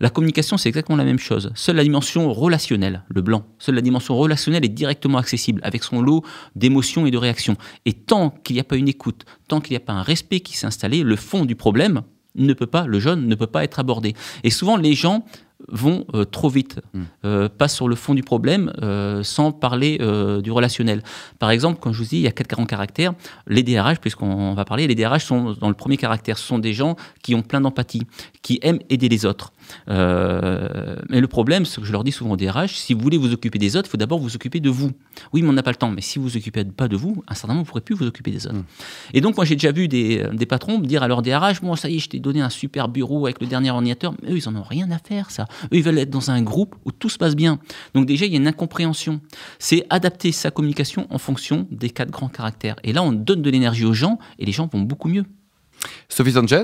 La 0.01 0.09
communication, 0.09 0.57
c'est 0.57 0.67
exactement 0.67 0.97
la 0.97 1.03
même 1.03 1.19
chose. 1.19 1.51
Seule 1.53 1.75
la 1.75 1.83
dimension 1.83 2.33
relationnelle, 2.33 3.03
le 3.07 3.21
blanc, 3.21 3.45
seule 3.59 3.75
la 3.75 3.81
dimension 3.81 4.17
relationnelle 4.17 4.65
est 4.65 4.69
directement 4.69 5.19
accessible 5.19 5.61
avec 5.63 5.83
son 5.83 6.01
lot 6.01 6.25
d'émotions 6.55 7.05
et 7.05 7.11
de 7.11 7.17
réactions. 7.19 7.55
Et 7.85 7.93
tant 7.93 8.31
qu'il 8.31 8.55
n'y 8.55 8.59
a 8.59 8.63
pas 8.63 8.77
une 8.77 8.87
écoute, 8.87 9.25
tant 9.47 9.61
qu'il 9.61 9.73
n'y 9.73 9.77
a 9.77 9.85
pas 9.85 9.93
un 9.93 10.01
respect 10.01 10.39
qui 10.39 10.57
s'est 10.57 10.65
installé, 10.65 11.03
le 11.03 11.15
fond 11.15 11.45
du 11.45 11.55
problème 11.55 12.01
ne 12.33 12.53
peut 12.53 12.65
pas, 12.65 12.87
le 12.87 12.99
jaune 12.99 13.27
ne 13.27 13.35
peut 13.35 13.45
pas 13.45 13.63
être 13.63 13.77
abordé. 13.77 14.15
Et 14.43 14.49
souvent, 14.49 14.75
les 14.75 14.95
gens 14.95 15.23
vont 15.69 16.05
euh, 16.13 16.25
trop 16.25 16.49
vite, 16.49 16.79
hmm. 16.93 17.01
euh, 17.25 17.49
passent 17.49 17.75
sur 17.75 17.87
le 17.87 17.95
fond 17.95 18.13
du 18.13 18.23
problème 18.23 18.71
euh, 18.81 19.23
sans 19.23 19.51
parler 19.51 19.99
du 20.41 20.51
relationnel. 20.51 21.03
Par 21.39 21.51
exemple, 21.51 21.79
quand 21.81 21.93
je 21.93 21.99
vous 21.99 22.09
dis, 22.09 22.17
il 22.17 22.21
y 22.21 22.27
a 22.27 22.31
quatre 22.31 22.49
grands 22.49 22.65
caractères, 22.65 23.13
les 23.47 23.63
DRH, 23.63 23.99
puisqu'on 23.99 24.53
va 24.53 24.65
parler, 24.65 24.87
les 24.87 24.95
DRH 24.95 25.25
sont 25.25 25.53
dans 25.53 25.69
le 25.69 25.75
premier 25.75 25.97
caractère, 25.97 26.37
ce 26.37 26.45
sont 26.45 26.59
des 26.59 26.73
gens 26.73 26.95
qui 27.21 27.35
ont 27.35 27.41
plein 27.41 27.61
d'empathie, 27.61 28.03
qui 28.41 28.59
aiment 28.61 28.79
aider 28.89 29.09
les 29.09 29.25
autres. 29.25 29.53
mais 29.87 31.19
le 31.21 31.27
problème, 31.27 31.65
ce 31.65 31.79
que 31.79 31.85
je 31.85 31.91
leur 31.91 32.03
dis 32.03 32.11
souvent 32.11 32.31
aux 32.31 32.37
DRH, 32.37 32.75
si 32.75 32.93
vous 32.93 33.01
voulez 33.01 33.17
vous 33.17 33.33
occuper 33.33 33.59
des 33.59 33.75
autres, 33.75 33.87
il 33.87 33.91
faut 33.91 33.97
d'abord 33.97 34.19
vous 34.19 34.35
occuper 34.35 34.59
de 34.59 34.69
vous. 34.69 34.91
Oui, 35.33 35.41
mais 35.41 35.49
on 35.49 35.53
n'a 35.53 35.63
pas 35.63 35.71
le 35.71 35.75
temps, 35.77 35.91
mais 35.91 36.01
si 36.01 36.19
vous 36.19 36.25
vous 36.25 36.37
occupez 36.37 36.65
pas 36.65 36.87
de 36.87 36.95
vous, 36.95 37.23
à 37.27 37.33
un 37.33 37.35
certain 37.35 37.53
moment, 37.53 37.61
vous 37.61 37.67
ne 37.67 37.69
pourrez 37.69 37.81
plus 37.81 37.95
vous 37.95 38.07
occuper 38.07 38.31
des 38.31 38.47
autres. 38.47 38.55
Hmm. 38.55 38.63
Et 39.13 39.21
donc, 39.21 39.35
moi, 39.35 39.45
j'ai 39.45 39.55
déjà 39.55 39.71
vu 39.71 39.87
des, 39.87 40.25
des 40.33 40.45
patrons 40.45 40.79
me 40.79 40.85
dire 40.85 41.03
à 41.03 41.07
leur 41.07 41.21
DRH, 41.21 41.61
bon, 41.61 41.75
ça 41.75 41.89
y 41.89 41.97
est, 41.97 41.99
je 41.99 42.09
t'ai 42.09 42.19
donné 42.19 42.41
un 42.41 42.49
super 42.49 42.87
bureau 42.87 43.25
avec 43.25 43.39
le 43.41 43.47
dernier 43.47 43.71
ordinateur, 43.71 44.13
mais 44.21 44.31
eux, 44.31 44.37
ils 44.37 44.49
en 44.49 44.55
ont 44.55 44.63
rien 44.63 44.89
à 44.91 44.97
faire, 44.97 45.31
ça. 45.31 45.47
Eux, 45.65 45.77
ils 45.77 45.83
veulent 45.83 45.97
être 45.97 46.09
dans 46.09 46.31
un 46.31 46.41
groupe 46.41 46.75
où 46.85 46.91
tout 46.91 47.09
se 47.09 47.17
passe 47.17 47.35
bien. 47.35 47.59
Donc 47.93 48.05
déjà, 48.05 48.25
il 48.25 48.31
y 48.31 48.35
a 48.35 48.37
une 48.37 48.47
incompréhension. 48.47 49.21
C'est 49.59 49.85
adapter 49.89 50.31
sa 50.31 50.51
communication 50.51 51.07
en 51.09 51.17
fonction 51.17 51.67
des 51.71 51.89
quatre 51.89 52.11
grands 52.11 52.29
caractères. 52.29 52.75
Et 52.83 52.93
là, 52.93 53.03
on 53.03 53.11
donne 53.11 53.41
de 53.41 53.49
l'énergie 53.49 53.85
aux 53.85 53.93
gens 53.93 54.19
et 54.39 54.45
les 54.45 54.51
gens 54.51 54.69
vont 54.71 54.81
beaucoup 54.81 55.09
mieux. 55.09 55.25
Sophie 56.09 56.33
Sanchez 56.33 56.63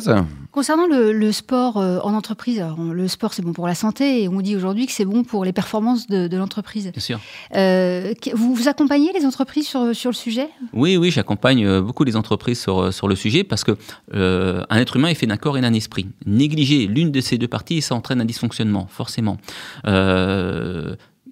Concernant 0.51 0.87
le, 0.87 1.31
sport 1.31 1.77
euh, 1.77 1.99
en 2.03 2.13
entreprise, 2.13 2.63
le 2.91 3.07
sport 3.07 3.33
c'est 3.33 3.41
bon 3.41 3.53
pour 3.53 3.67
la 3.67 3.75
santé 3.75 4.23
et 4.23 4.27
on 4.27 4.41
dit 4.41 4.55
aujourd'hui 4.55 4.85
que 4.85 4.91
c'est 4.91 5.05
bon 5.05 5.23
pour 5.23 5.45
les 5.45 5.53
performances 5.53 6.07
de, 6.07 6.35
l'entreprise. 6.35 6.91
Bien 6.91 7.01
sûr. 7.01 7.19
Euh, 7.55 8.13
vous, 8.33 8.53
vous 8.53 8.67
accompagnez 8.67 9.11
les 9.13 9.25
entreprises 9.25 9.67
sur, 9.67 9.95
sur 9.95 10.09
le 10.09 10.15
sujet? 10.15 10.49
Oui, 10.73 10.97
oui, 10.97 11.11
j'accompagne 11.11 11.65
euh, 11.65 11.81
beaucoup 11.81 12.03
les 12.03 12.15
entreprises 12.15 12.59
sur, 12.59 12.93
sur 12.93 13.07
le 13.07 13.15
sujet 13.15 13.43
parce 13.43 13.63
que 13.63 13.77
un 14.13 14.77
être 14.77 14.95
humain 14.95 15.09
est 15.09 15.15
fait 15.15 15.27
d'un 15.27 15.37
corps 15.37 15.57
et 15.57 15.61
d'un 15.61 15.73
esprit. 15.73 16.07
Négliger 16.25 16.87
l'une 16.87 17.11
de 17.11 17.21
ces 17.21 17.37
deux 17.37 17.47
parties, 17.47 17.81
ça 17.81 17.95
entraîne 17.95 18.21
un 18.21 18.25
dysfonctionnement, 18.25 18.87
forcément 18.89 19.37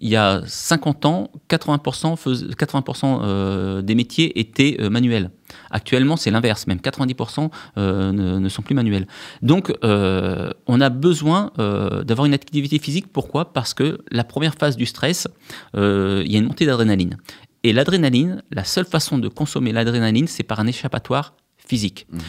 il 0.01 0.09
y 0.09 0.17
a 0.17 0.41
50 0.45 1.05
ans, 1.05 1.31
80%, 1.49 2.53
80 2.53 3.81
des 3.81 3.95
métiers 3.95 4.37
étaient 4.39 4.77
manuels. 4.89 5.31
Actuellement, 5.75 6.15
c'est 6.15 6.31
l'inverse, 6.31 6.67
même 6.67 6.77
90% 6.77 7.49
euh, 7.77 8.13
ne, 8.13 8.47
sont 8.47 8.61
plus 8.61 8.73
manuels. 8.75 9.07
Donc, 9.41 9.73
euh, 9.83 10.49
on 10.67 10.79
a 10.79 10.89
besoin 10.89 11.51
euh, 11.59 12.01
d'avoir 12.05 12.25
une 12.25 12.33
activité 12.33 12.79
physique. 12.79 13.07
Pourquoi? 13.11 13.51
Parce 13.51 13.73
que 13.73 13.99
la 14.09 14.23
première 14.23 14.55
phase 14.55 14.77
du 14.77 14.85
stress, 14.85 15.27
il 15.73 16.31
y 16.31 16.35
a 16.35 16.39
une 16.39 16.45
montée 16.45 16.65
d'adrénaline. 16.65 17.17
Et 17.63 17.73
l'adrénaline, 17.73 18.41
la 18.51 18.63
seule 18.63 18.85
façon 18.85 19.17
de 19.17 19.27
consommer 19.27 19.73
l'adrénaline, 19.73 20.27
c'est 20.27 20.43
par 20.43 20.61
un 20.61 20.67
échappatoire 20.67 21.35
physique. 21.57 22.07
Mmh. 22.09 22.19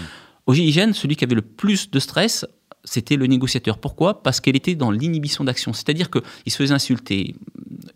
Au 0.47 0.53
GIGN, 0.53 0.93
celui 0.93 1.15
qui 1.15 1.23
avait 1.23 1.37
le 1.37 1.43
plus 1.43 1.88
de 1.88 2.00
stress, 2.00 2.47
c'était 2.83 3.15
le 3.15 3.29
négociateur. 3.29 3.79
Pourquoi? 3.79 4.25
Parce 4.25 4.41
qu'elle 4.41 4.57
était 4.57 4.75
dans 4.75 4.91
l'inhibition 4.91 5.45
d'action. 5.45 5.73
C'est-à-dire 5.73 6.11
qu'il 6.11 6.53
se 6.53 6.57
faisait 6.57 6.75
insulter. 6.75 7.37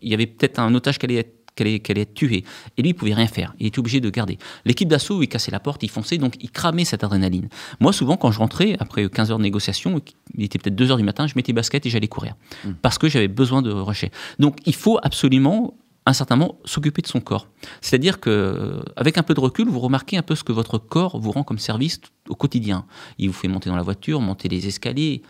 Il 0.01 0.09
y 0.09 0.13
avait 0.13 0.27
peut-être 0.27 0.59
un 0.59 0.73
otage 0.75 0.97
qui 0.97 1.07
allait 1.07 1.15
être 1.15 1.40
qu'elle 1.55 1.67
allait, 1.67 2.01
être 2.01 2.13
tuée. 2.13 2.43
Et 2.77 2.81
lui, 2.81 2.89
il 2.89 2.93
pouvait 2.93 3.13
rien 3.13 3.27
faire. 3.27 3.53
Il 3.59 3.67
était 3.67 3.79
obligé 3.79 3.99
de 3.99 4.09
garder. 4.09 4.37
L'équipe 4.65 4.87
d'assaut, 4.87 5.21
il 5.21 5.27
cassait 5.27 5.51
la 5.51 5.59
porte, 5.59 5.83
il 5.83 5.89
fonçait, 5.89 6.17
donc 6.17 6.35
il 6.39 6.51
cramait 6.51 6.85
cette 6.85 7.03
adrénaline. 7.03 7.49
Moi, 7.79 7.93
souvent, 7.93 8.17
quand 8.17 8.31
je 8.31 8.39
rentrais, 8.39 8.75
après 8.79 9.07
15 9.09 9.31
heures 9.31 9.37
de 9.37 9.43
négociation, 9.43 10.01
il 10.35 10.43
était 10.43 10.59
peut-être 10.59 10.75
2 10.75 10.91
heures 10.91 10.97
du 10.97 11.03
matin, 11.03 11.27
je 11.27 11.33
mettais 11.35 11.53
basket 11.53 11.85
et 11.85 11.89
j'allais 11.89 12.07
courir. 12.07 12.35
Hmm. 12.65 12.73
Parce 12.81 12.97
que 12.97 13.09
j'avais 13.09 13.27
besoin 13.27 13.61
de 13.61 13.71
rusher. 13.71 14.11
Donc, 14.39 14.57
il 14.65 14.75
faut 14.75 14.99
absolument 15.03 15.75
un 16.05 16.13
certain 16.13 16.35
moment 16.35 16.57
s'occuper 16.65 17.01
de 17.01 17.07
son 17.07 17.19
corps. 17.19 17.47
C'est-à-dire 17.79 18.19
que 18.19 18.81
avec 18.95 19.17
un 19.17 19.23
peu 19.23 19.33
de 19.33 19.39
recul, 19.39 19.67
vous 19.67 19.79
remarquez 19.79 20.17
un 20.17 20.23
peu 20.23 20.35
ce 20.35 20.43
que 20.43 20.51
votre 20.51 20.77
corps 20.77 21.19
vous 21.19 21.31
rend 21.31 21.43
comme 21.43 21.59
service 21.59 22.01
au 22.27 22.35
quotidien. 22.35 22.85
Il 23.17 23.27
vous 23.27 23.33
fait 23.33 23.47
monter 23.47 23.69
dans 23.69 23.75
la 23.75 23.83
voiture, 23.83 24.19
monter 24.19 24.49
les 24.49 24.67
escaliers. 24.67 25.21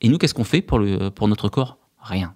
Et 0.00 0.08
nous, 0.08 0.18
qu'est-ce 0.18 0.34
qu'on 0.34 0.44
fait 0.44 0.62
pour, 0.62 0.78
le, 0.78 1.10
pour 1.10 1.26
notre 1.28 1.48
corps? 1.48 1.78
Rien. 2.00 2.34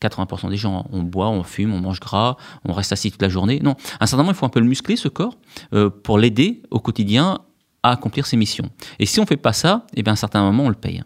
80% 0.00 0.50
des 0.50 0.56
gens, 0.56 0.86
on 0.92 1.02
boit, 1.02 1.28
on 1.28 1.42
fume, 1.42 1.72
on 1.72 1.80
mange 1.80 2.00
gras, 2.00 2.36
on 2.64 2.72
reste 2.72 2.92
assis 2.92 3.10
toute 3.10 3.22
la 3.22 3.28
journée. 3.28 3.60
Non, 3.62 3.76
à 3.98 4.04
un 4.04 4.06
certain 4.06 4.18
moment, 4.22 4.32
il 4.32 4.36
faut 4.36 4.46
un 4.46 4.50
peu 4.50 4.60
le 4.60 4.66
muscler, 4.66 4.96
ce 4.96 5.08
corps, 5.08 5.36
euh, 5.72 5.90
pour 5.90 6.18
l'aider 6.18 6.62
au 6.70 6.80
quotidien 6.80 7.40
à 7.82 7.92
accomplir 7.92 8.26
ses 8.26 8.36
missions. 8.36 8.68
Et 8.98 9.06
si 9.06 9.20
on 9.20 9.22
ne 9.22 9.28
fait 9.28 9.36
pas 9.36 9.52
ça, 9.52 9.86
eh 9.94 10.02
bien, 10.02 10.12
à 10.12 10.14
un 10.14 10.16
certain 10.16 10.42
moment, 10.42 10.64
on 10.64 10.68
le 10.68 10.74
paye. 10.74 11.02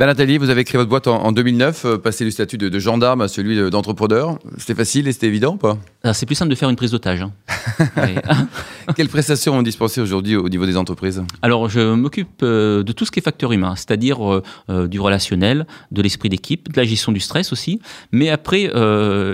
Ben 0.00 0.06
Nathalie, 0.06 0.38
vous 0.38 0.48
avez 0.48 0.64
créé 0.64 0.78
votre 0.78 0.88
boîte 0.88 1.08
en, 1.08 1.30
2009, 1.30 1.84
euh, 1.84 1.98
passé 1.98 2.24
du 2.24 2.30
statut 2.30 2.56
de, 2.56 2.78
gendarme 2.78 3.20
à 3.20 3.28
celui 3.28 3.70
d'entrepreneur. 3.70 4.38
C'était 4.56 4.74
facile 4.74 5.06
et 5.08 5.12
c'était 5.12 5.26
évident 5.26 5.56
ou 5.56 5.58
pas? 5.58 5.76
C'est 6.14 6.24
plus 6.24 6.36
simple 6.36 6.48
de 6.50 6.54
faire 6.54 6.70
une 6.70 6.76
prise 6.76 6.92
d'otage. 6.92 7.20
Hein. 7.20 7.32
Quelles 8.96 9.10
prestations 9.10 9.58
ont 9.58 9.62
dispensées 9.62 10.00
aujourd'hui 10.00 10.36
au 10.36 10.48
niveau 10.48 10.64
des 10.64 10.78
entreprises? 10.78 11.22
Alors, 11.42 11.68
je 11.68 11.92
m'occupe 11.92 12.42
euh, 12.42 12.82
de 12.82 12.92
tout 12.92 13.04
ce 13.04 13.10
qui 13.10 13.18
est 13.18 13.22
facteur 13.22 13.52
humain, 13.52 13.76
c'est-à-dire 13.76 14.40
euh, 14.70 14.88
du 14.88 14.98
relationnel, 15.00 15.66
de 15.90 16.00
l'esprit 16.00 16.30
d'équipe, 16.30 16.72
de 16.72 16.80
la 16.80 16.86
gestion 16.86 17.12
du 17.12 17.20
stress 17.20 17.52
aussi. 17.52 17.78
Mais 18.10 18.30
après, 18.30 18.72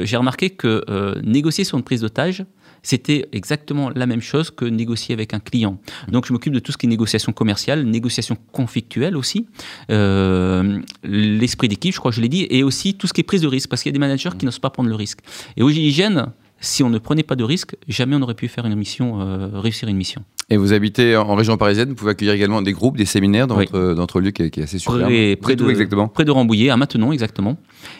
j'ai 0.04 0.16
remarqué 0.16 0.50
que 0.50 0.82
négocier 1.22 1.62
sur 1.62 1.78
une 1.78 1.84
prise 1.84 2.00
d'otage, 2.00 2.44
c'était 2.86 3.26
exactement 3.32 3.90
la 3.90 4.06
même 4.06 4.20
chose 4.20 4.52
que 4.52 4.64
négocier 4.64 5.12
avec 5.12 5.34
un 5.34 5.40
client. 5.40 5.80
Donc 6.06 6.26
je 6.26 6.32
m'occupe 6.32 6.52
de 6.52 6.60
tout 6.60 6.70
ce 6.70 6.78
qui 6.78 6.86
est 6.86 6.88
négociation 6.88 7.32
commerciale, 7.32 7.82
négociation 7.82 8.36
conflictuelle 8.52 9.16
aussi, 9.16 9.48
euh, 9.90 10.78
l'esprit 11.02 11.66
d'équipe, 11.66 11.92
je 11.92 11.98
crois 11.98 12.12
que 12.12 12.16
je 12.16 12.20
l'ai 12.20 12.28
dit, 12.28 12.46
et 12.48 12.62
aussi 12.62 12.94
tout 12.94 13.08
ce 13.08 13.12
qui 13.12 13.22
est 13.22 13.24
prise 13.24 13.42
de 13.42 13.48
risque, 13.48 13.68
parce 13.68 13.82
qu'il 13.82 13.90
y 13.90 13.92
a 13.92 13.98
des 13.98 13.98
managers 13.98 14.30
qui 14.38 14.46
n'osent 14.46 14.60
pas 14.60 14.70
prendre 14.70 14.88
le 14.88 14.94
risque. 14.94 15.18
Et 15.56 15.64
au 15.64 15.70
GIGN, 15.70 16.26
si 16.60 16.82
on 16.82 16.90
ne 16.90 16.98
prenait 16.98 17.22
pas 17.22 17.36
de 17.36 17.44
risques, 17.44 17.76
jamais 17.88 18.16
on 18.16 18.18
n'aurait 18.18 18.34
pu 18.34 18.48
faire 18.48 18.66
une 18.66 18.74
mission, 18.74 19.18
réussir 19.60 19.88
une 19.88 19.96
mission. 19.96 20.24
Et 20.48 20.56
vous 20.56 20.72
habitez 20.72 21.16
en 21.16 21.34
région 21.34 21.56
parisienne, 21.56 21.88
vous 21.88 21.96
pouvez 21.96 22.12
accueillir 22.12 22.32
également 22.32 22.62
des 22.62 22.72
groupes, 22.72 22.96
des 22.96 23.04
séminaires 23.04 23.48
dans, 23.48 23.56
votre, 23.56 23.94
dans 23.94 24.02
votre 24.02 24.20
lieu 24.20 24.30
qui 24.30 24.42
est, 24.42 24.58
assez 24.58 24.78
superbe. 24.78 25.02
Près, 25.02 25.34
près 25.34 25.56
d'où 25.56 25.68
exactement? 25.68 26.06
Près 26.06 26.24
de 26.24 26.30
Rambouillet, 26.30 26.70
à 26.70 26.76
Maintenon 26.76 27.10
exactement. 27.10 27.56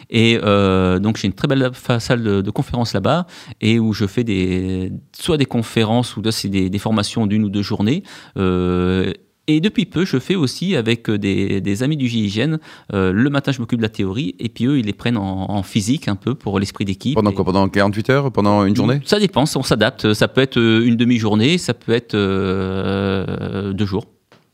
Et 0.09 0.39
euh, 0.41 0.97
donc 0.99 1.17
j'ai 1.17 1.27
une 1.27 1.33
très 1.33 1.49
belle 1.49 1.69
salle 1.99 2.23
de, 2.23 2.41
de 2.41 2.51
conférences 2.51 2.93
là-bas 2.93 3.27
et 3.59 3.79
où 3.79 3.91
je 3.91 4.05
fais 4.05 4.23
des, 4.23 4.93
soit 5.11 5.35
des 5.35 5.45
conférences 5.45 6.15
ou 6.15 6.21
c'est 6.31 6.47
des, 6.47 6.69
des, 6.69 6.79
formations 6.79 7.27
d'une 7.27 7.43
ou 7.43 7.49
deux 7.49 7.61
journées. 7.61 8.03
Euh, 8.37 9.11
et 9.47 9.61
depuis 9.61 9.85
peu, 9.85 10.05
je 10.05 10.19
fais 10.19 10.35
aussi 10.35 10.75
avec 10.75 11.09
des, 11.09 11.61
des 11.61 11.83
amis 11.83 11.97
du 11.97 12.07
GIGN. 12.07 12.57
Euh, 12.93 13.11
le 13.11 13.29
matin, 13.29 13.51
je 13.51 13.59
m'occupe 13.59 13.79
de 13.79 13.83
la 13.83 13.89
théorie, 13.89 14.35
et 14.39 14.49
puis 14.49 14.65
eux, 14.65 14.79
ils 14.79 14.85
les 14.85 14.93
prennent 14.93 15.17
en, 15.17 15.49
en 15.49 15.63
physique 15.63 16.07
un 16.07 16.15
peu 16.15 16.35
pour 16.35 16.59
l'esprit 16.59 16.85
d'équipe. 16.85 17.15
Pendant 17.15 17.31
quoi? 17.31 17.45
Pendant 17.45 17.67
48 17.67 18.09
heures? 18.09 18.31
Pendant 18.31 18.65
une 18.65 18.75
journée? 18.75 18.99
Ça 19.05 19.19
dépend, 19.19 19.45
on 19.55 19.63
s'adapte. 19.63 20.13
Ça 20.13 20.27
peut 20.27 20.41
être 20.41 20.57
une 20.57 20.95
demi-journée, 20.95 21.57
ça 21.57 21.73
peut 21.73 21.93
être 21.93 22.13
euh, 22.13 23.73
deux 23.73 23.85
jours. 23.85 24.05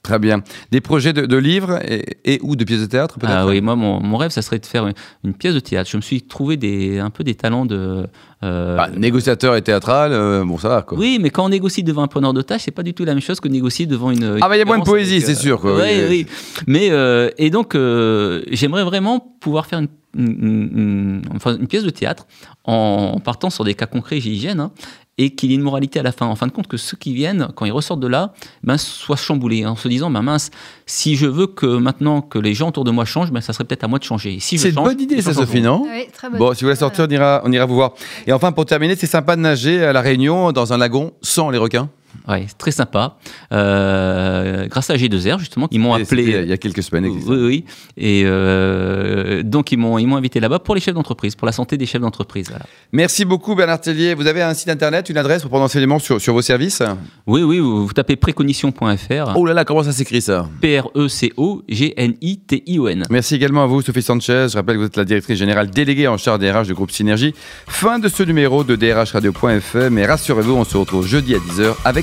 Très 0.04 0.20
bien. 0.20 0.44
Des 0.70 0.82
projets 0.82 1.14
de, 1.14 1.38
livres 1.38 1.80
et, 2.26 2.40
ou 2.44 2.58
de 2.58 2.66
pièces 2.66 2.82
de 2.82 2.88
théâtre 2.88 3.18
peut-être 3.20 3.34
Ah 3.34 3.48
oui, 3.48 3.62
moi 3.62 3.78
mon, 3.78 4.18
rêve 4.18 4.32
ça 4.32 4.42
serait 4.42 4.60
de 4.60 4.66
faire 4.66 4.86
une, 5.24 5.34
pièce 5.34 5.54
de 5.54 5.62
théâtre. 5.62 5.90
Je 5.90 5.96
me 5.96 6.02
suis 6.02 6.22
trouvé 6.22 6.58
des, 6.58 7.00
un 7.00 7.10
peu 7.10 7.24
des 7.24 7.36
talents 7.36 7.66
de 7.66 8.06
euh... 8.44 8.76
Bah, 8.76 8.90
négociateur 8.98 9.56
et 9.56 9.62
théâtral, 9.62 10.12
euh, 10.12 10.44
bon 10.44 10.58
ça 10.58 10.68
va 10.68 10.82
quoi. 10.82 10.98
Oui, 10.98 11.20
mais 11.22 11.30
quand 11.30 11.46
on 11.46 11.50
négocie 11.50 11.84
devant 11.84 12.04
un 12.04 12.08
preneur 12.08 12.34
de 12.34 12.42
tâche, 12.42 12.64
c'est 12.66 12.72
pas 12.72 12.84
du 12.84 12.94
tout 12.94 13.06
la 13.06 13.14
même 13.14 13.22
chose 13.22 13.40
que 13.40 13.48
négocier 13.48 13.86
devant 13.86 14.12
une. 14.12 14.40
ah 14.42 14.50
bah 14.50 14.58
il 14.58 14.60
y 14.60 14.62
a 14.62 14.66
moins 14.66 14.80
de 14.80 14.84
poésie, 14.84 15.22
c'est 15.22 15.36
sûr 15.36 15.62
quoi. 15.62 15.78
Oui, 15.78 16.04
oui. 16.10 16.28
Mais 16.68 16.90
euh, 16.92 17.30
et 17.38 17.50
donc 17.50 17.74
euh, 17.74 18.44
j'aimerais 18.52 18.84
vraiment 18.84 19.22
pouvoir 19.40 19.68
faire 19.68 19.80
une 19.80 19.88
une, 20.16 21.22
pièce 21.68 21.84
de 21.84 21.90
théâtre 21.90 22.28
en 22.66 23.20
partant 23.24 23.50
sur 23.50 23.64
des 23.64 23.74
cas 23.74 23.88
concrets 23.88 24.18
hygiène 24.18 24.60
hein, 24.60 24.72
et 25.18 25.32
qu'il 25.32 25.52
y 25.52 25.54
ait 25.54 25.58
une 25.58 25.62
moralité 25.62 26.00
à 26.00 26.04
la 26.04 26.12
fin. 26.12 26.26
En 26.26 26.36
fin 26.36 26.48
de 26.48 26.52
compte, 26.52 26.68
que 26.68 26.78
ceux 26.78 26.98
qui 26.98 27.14
viennent, 27.14 27.50
quand 27.56 27.66
ils 27.66 27.72
ressortent 27.72 28.00
de 28.00 28.08
là, 28.08 28.34
ben, 28.64 28.78
soient 28.78 29.16
chamboulés 29.16 29.66
en 29.66 29.76
se 29.76 29.88
disant 29.88 30.10
ben, 30.10 30.22
mince, 30.22 30.50
si 30.86 31.16
je 31.16 31.28
veux 31.28 31.48
que 31.48 31.66
maintenant 31.66 32.22
que 32.22 32.40
les 32.40 32.54
gens 32.54 32.70
autour 32.70 32.84
de 32.84 32.92
moi 32.92 33.06
changent, 33.06 33.32
ben, 33.32 33.42
ça 33.42 33.54
serait 33.54 33.64
peut-être 33.64 33.84
à 33.84 33.88
moi 33.88 34.00
de 34.00 34.04
changer. 34.04 34.40
Si 34.40 34.58
c'est 34.58 34.70
une 34.70 34.76
bonne 34.76 35.00
idée, 35.00 35.22
ça, 35.22 35.34
Sophie, 35.34 35.62
non 35.62 35.84
oui, 35.84 36.08
très 36.12 36.30
bonne. 36.30 36.40
Bon, 36.40 36.54
si 36.54 36.62
vous 36.62 36.68
voulez 36.68 36.80
sortir, 36.80 37.06
on 37.08 37.12
ira, 37.12 37.42
on 37.46 37.52
ira 37.52 37.66
vous 37.66 37.76
voir. 37.76 37.94
Et 38.26 38.34
enfin, 38.34 38.52
pour 38.52 38.66
terminer, 38.66 38.96
c'est 38.96 39.08
sympa 39.08 39.36
de 39.36 39.42
nager 39.42 39.84
à 39.84 39.94
La 39.94 40.02
Réunion 40.02 40.52
dans 40.52 40.74
un 40.74 40.78
lagon 40.78 41.14
sans 41.22 41.50
les 41.50 41.58
requins 41.58 41.90
Ouais, 42.28 42.46
très 42.58 42.72
sympa. 42.72 43.18
Euh, 43.52 44.68
grâce 44.68 44.90
à 44.90 44.96
G2R, 44.96 45.40
justement, 45.40 45.68
ils 45.72 45.80
m'ont 45.80 45.94
appelé. 45.94 46.42
Il 46.44 46.50
y 46.50 46.54
a 46.54 46.58
quelques 46.58 46.84
semaines. 46.84 47.06
Oui, 47.06 47.22
oui. 47.28 47.66
Et 47.98 48.24
euh, 48.26 49.44
donc, 49.44 49.72
ils 49.72 49.78
m'ont, 49.78 49.98
ils 49.98 50.08
m'ont 50.08 50.18
invité 50.18 50.40
là-bas 50.40 50.60
pour 50.60 50.76
les 50.76 50.82
chefs 50.82 50.94
d'entreprise, 50.94 51.36
pour 51.36 51.46
la 51.46 51.52
santé 51.52 51.78
des 51.78 51.86
chefs 51.86 52.02
d'entreprise. 52.02 52.52
Merci 52.92 53.26
beaucoup, 53.26 53.56
Bernard 53.56 53.82
Tellier. 53.82 54.14
Vous 54.14 54.28
avez 54.28 54.42
un 54.42 54.54
site 54.54 54.70
internet, 54.70 55.10
une 55.10 55.18
adresse 55.18 55.42
pour 55.42 55.50
prendre 55.50 55.66
enseignement 55.66 56.00
sur, 56.00 56.22
sur 56.22 56.34
vos 56.34 56.42
services? 56.42 56.82
Oui, 57.28 57.44
oui. 57.44 57.60
Vous, 57.60 57.88
vous 57.88 57.94
tapez 57.94 58.16
précognition.fr. 58.16 59.34
Oh 59.36 59.46
là 59.46 59.54
là, 59.54 59.66
comment 59.66 59.84
ça 59.84 59.92
s'écrit 59.92 60.22
ça? 60.22 60.48
P-R-E-C-O-G-N-I-T-I-O-N. 60.62 63.04
Merci 63.10 63.36
également 63.36 63.64
à 63.64 63.68
vous, 63.68 63.82
Sophie 63.82 64.02
Sanchez. 64.02 64.48
Je 64.50 64.58
rappelle 64.58 64.76
que 64.76 64.82
vous 64.82 64.88
êtes 64.88 64.98
la 64.98 65.06
directrice 65.06 65.38
générale 65.38 65.70
déléguée 65.70 66.08
en 66.08 66.18
charge 66.18 66.40
des 66.40 66.52
RH 66.52 66.64
du 66.64 66.74
groupe 66.74 66.92
Synergie. 66.92 67.34
Fin 67.68 68.00
de 68.00 68.08
ce 68.08 68.24
numéro 68.24 68.64
de 68.64 68.76
DRH 68.76 69.12
Radio.fr. 69.12 69.92
Mais 69.92 70.06
rassurez-vous, 70.06 70.54
on 70.54 70.64
se 70.64 70.78
retrouve 70.78 71.06
jeudi 71.08 71.36
à 71.36 71.40
10h 71.40 71.74
avec 71.86 72.03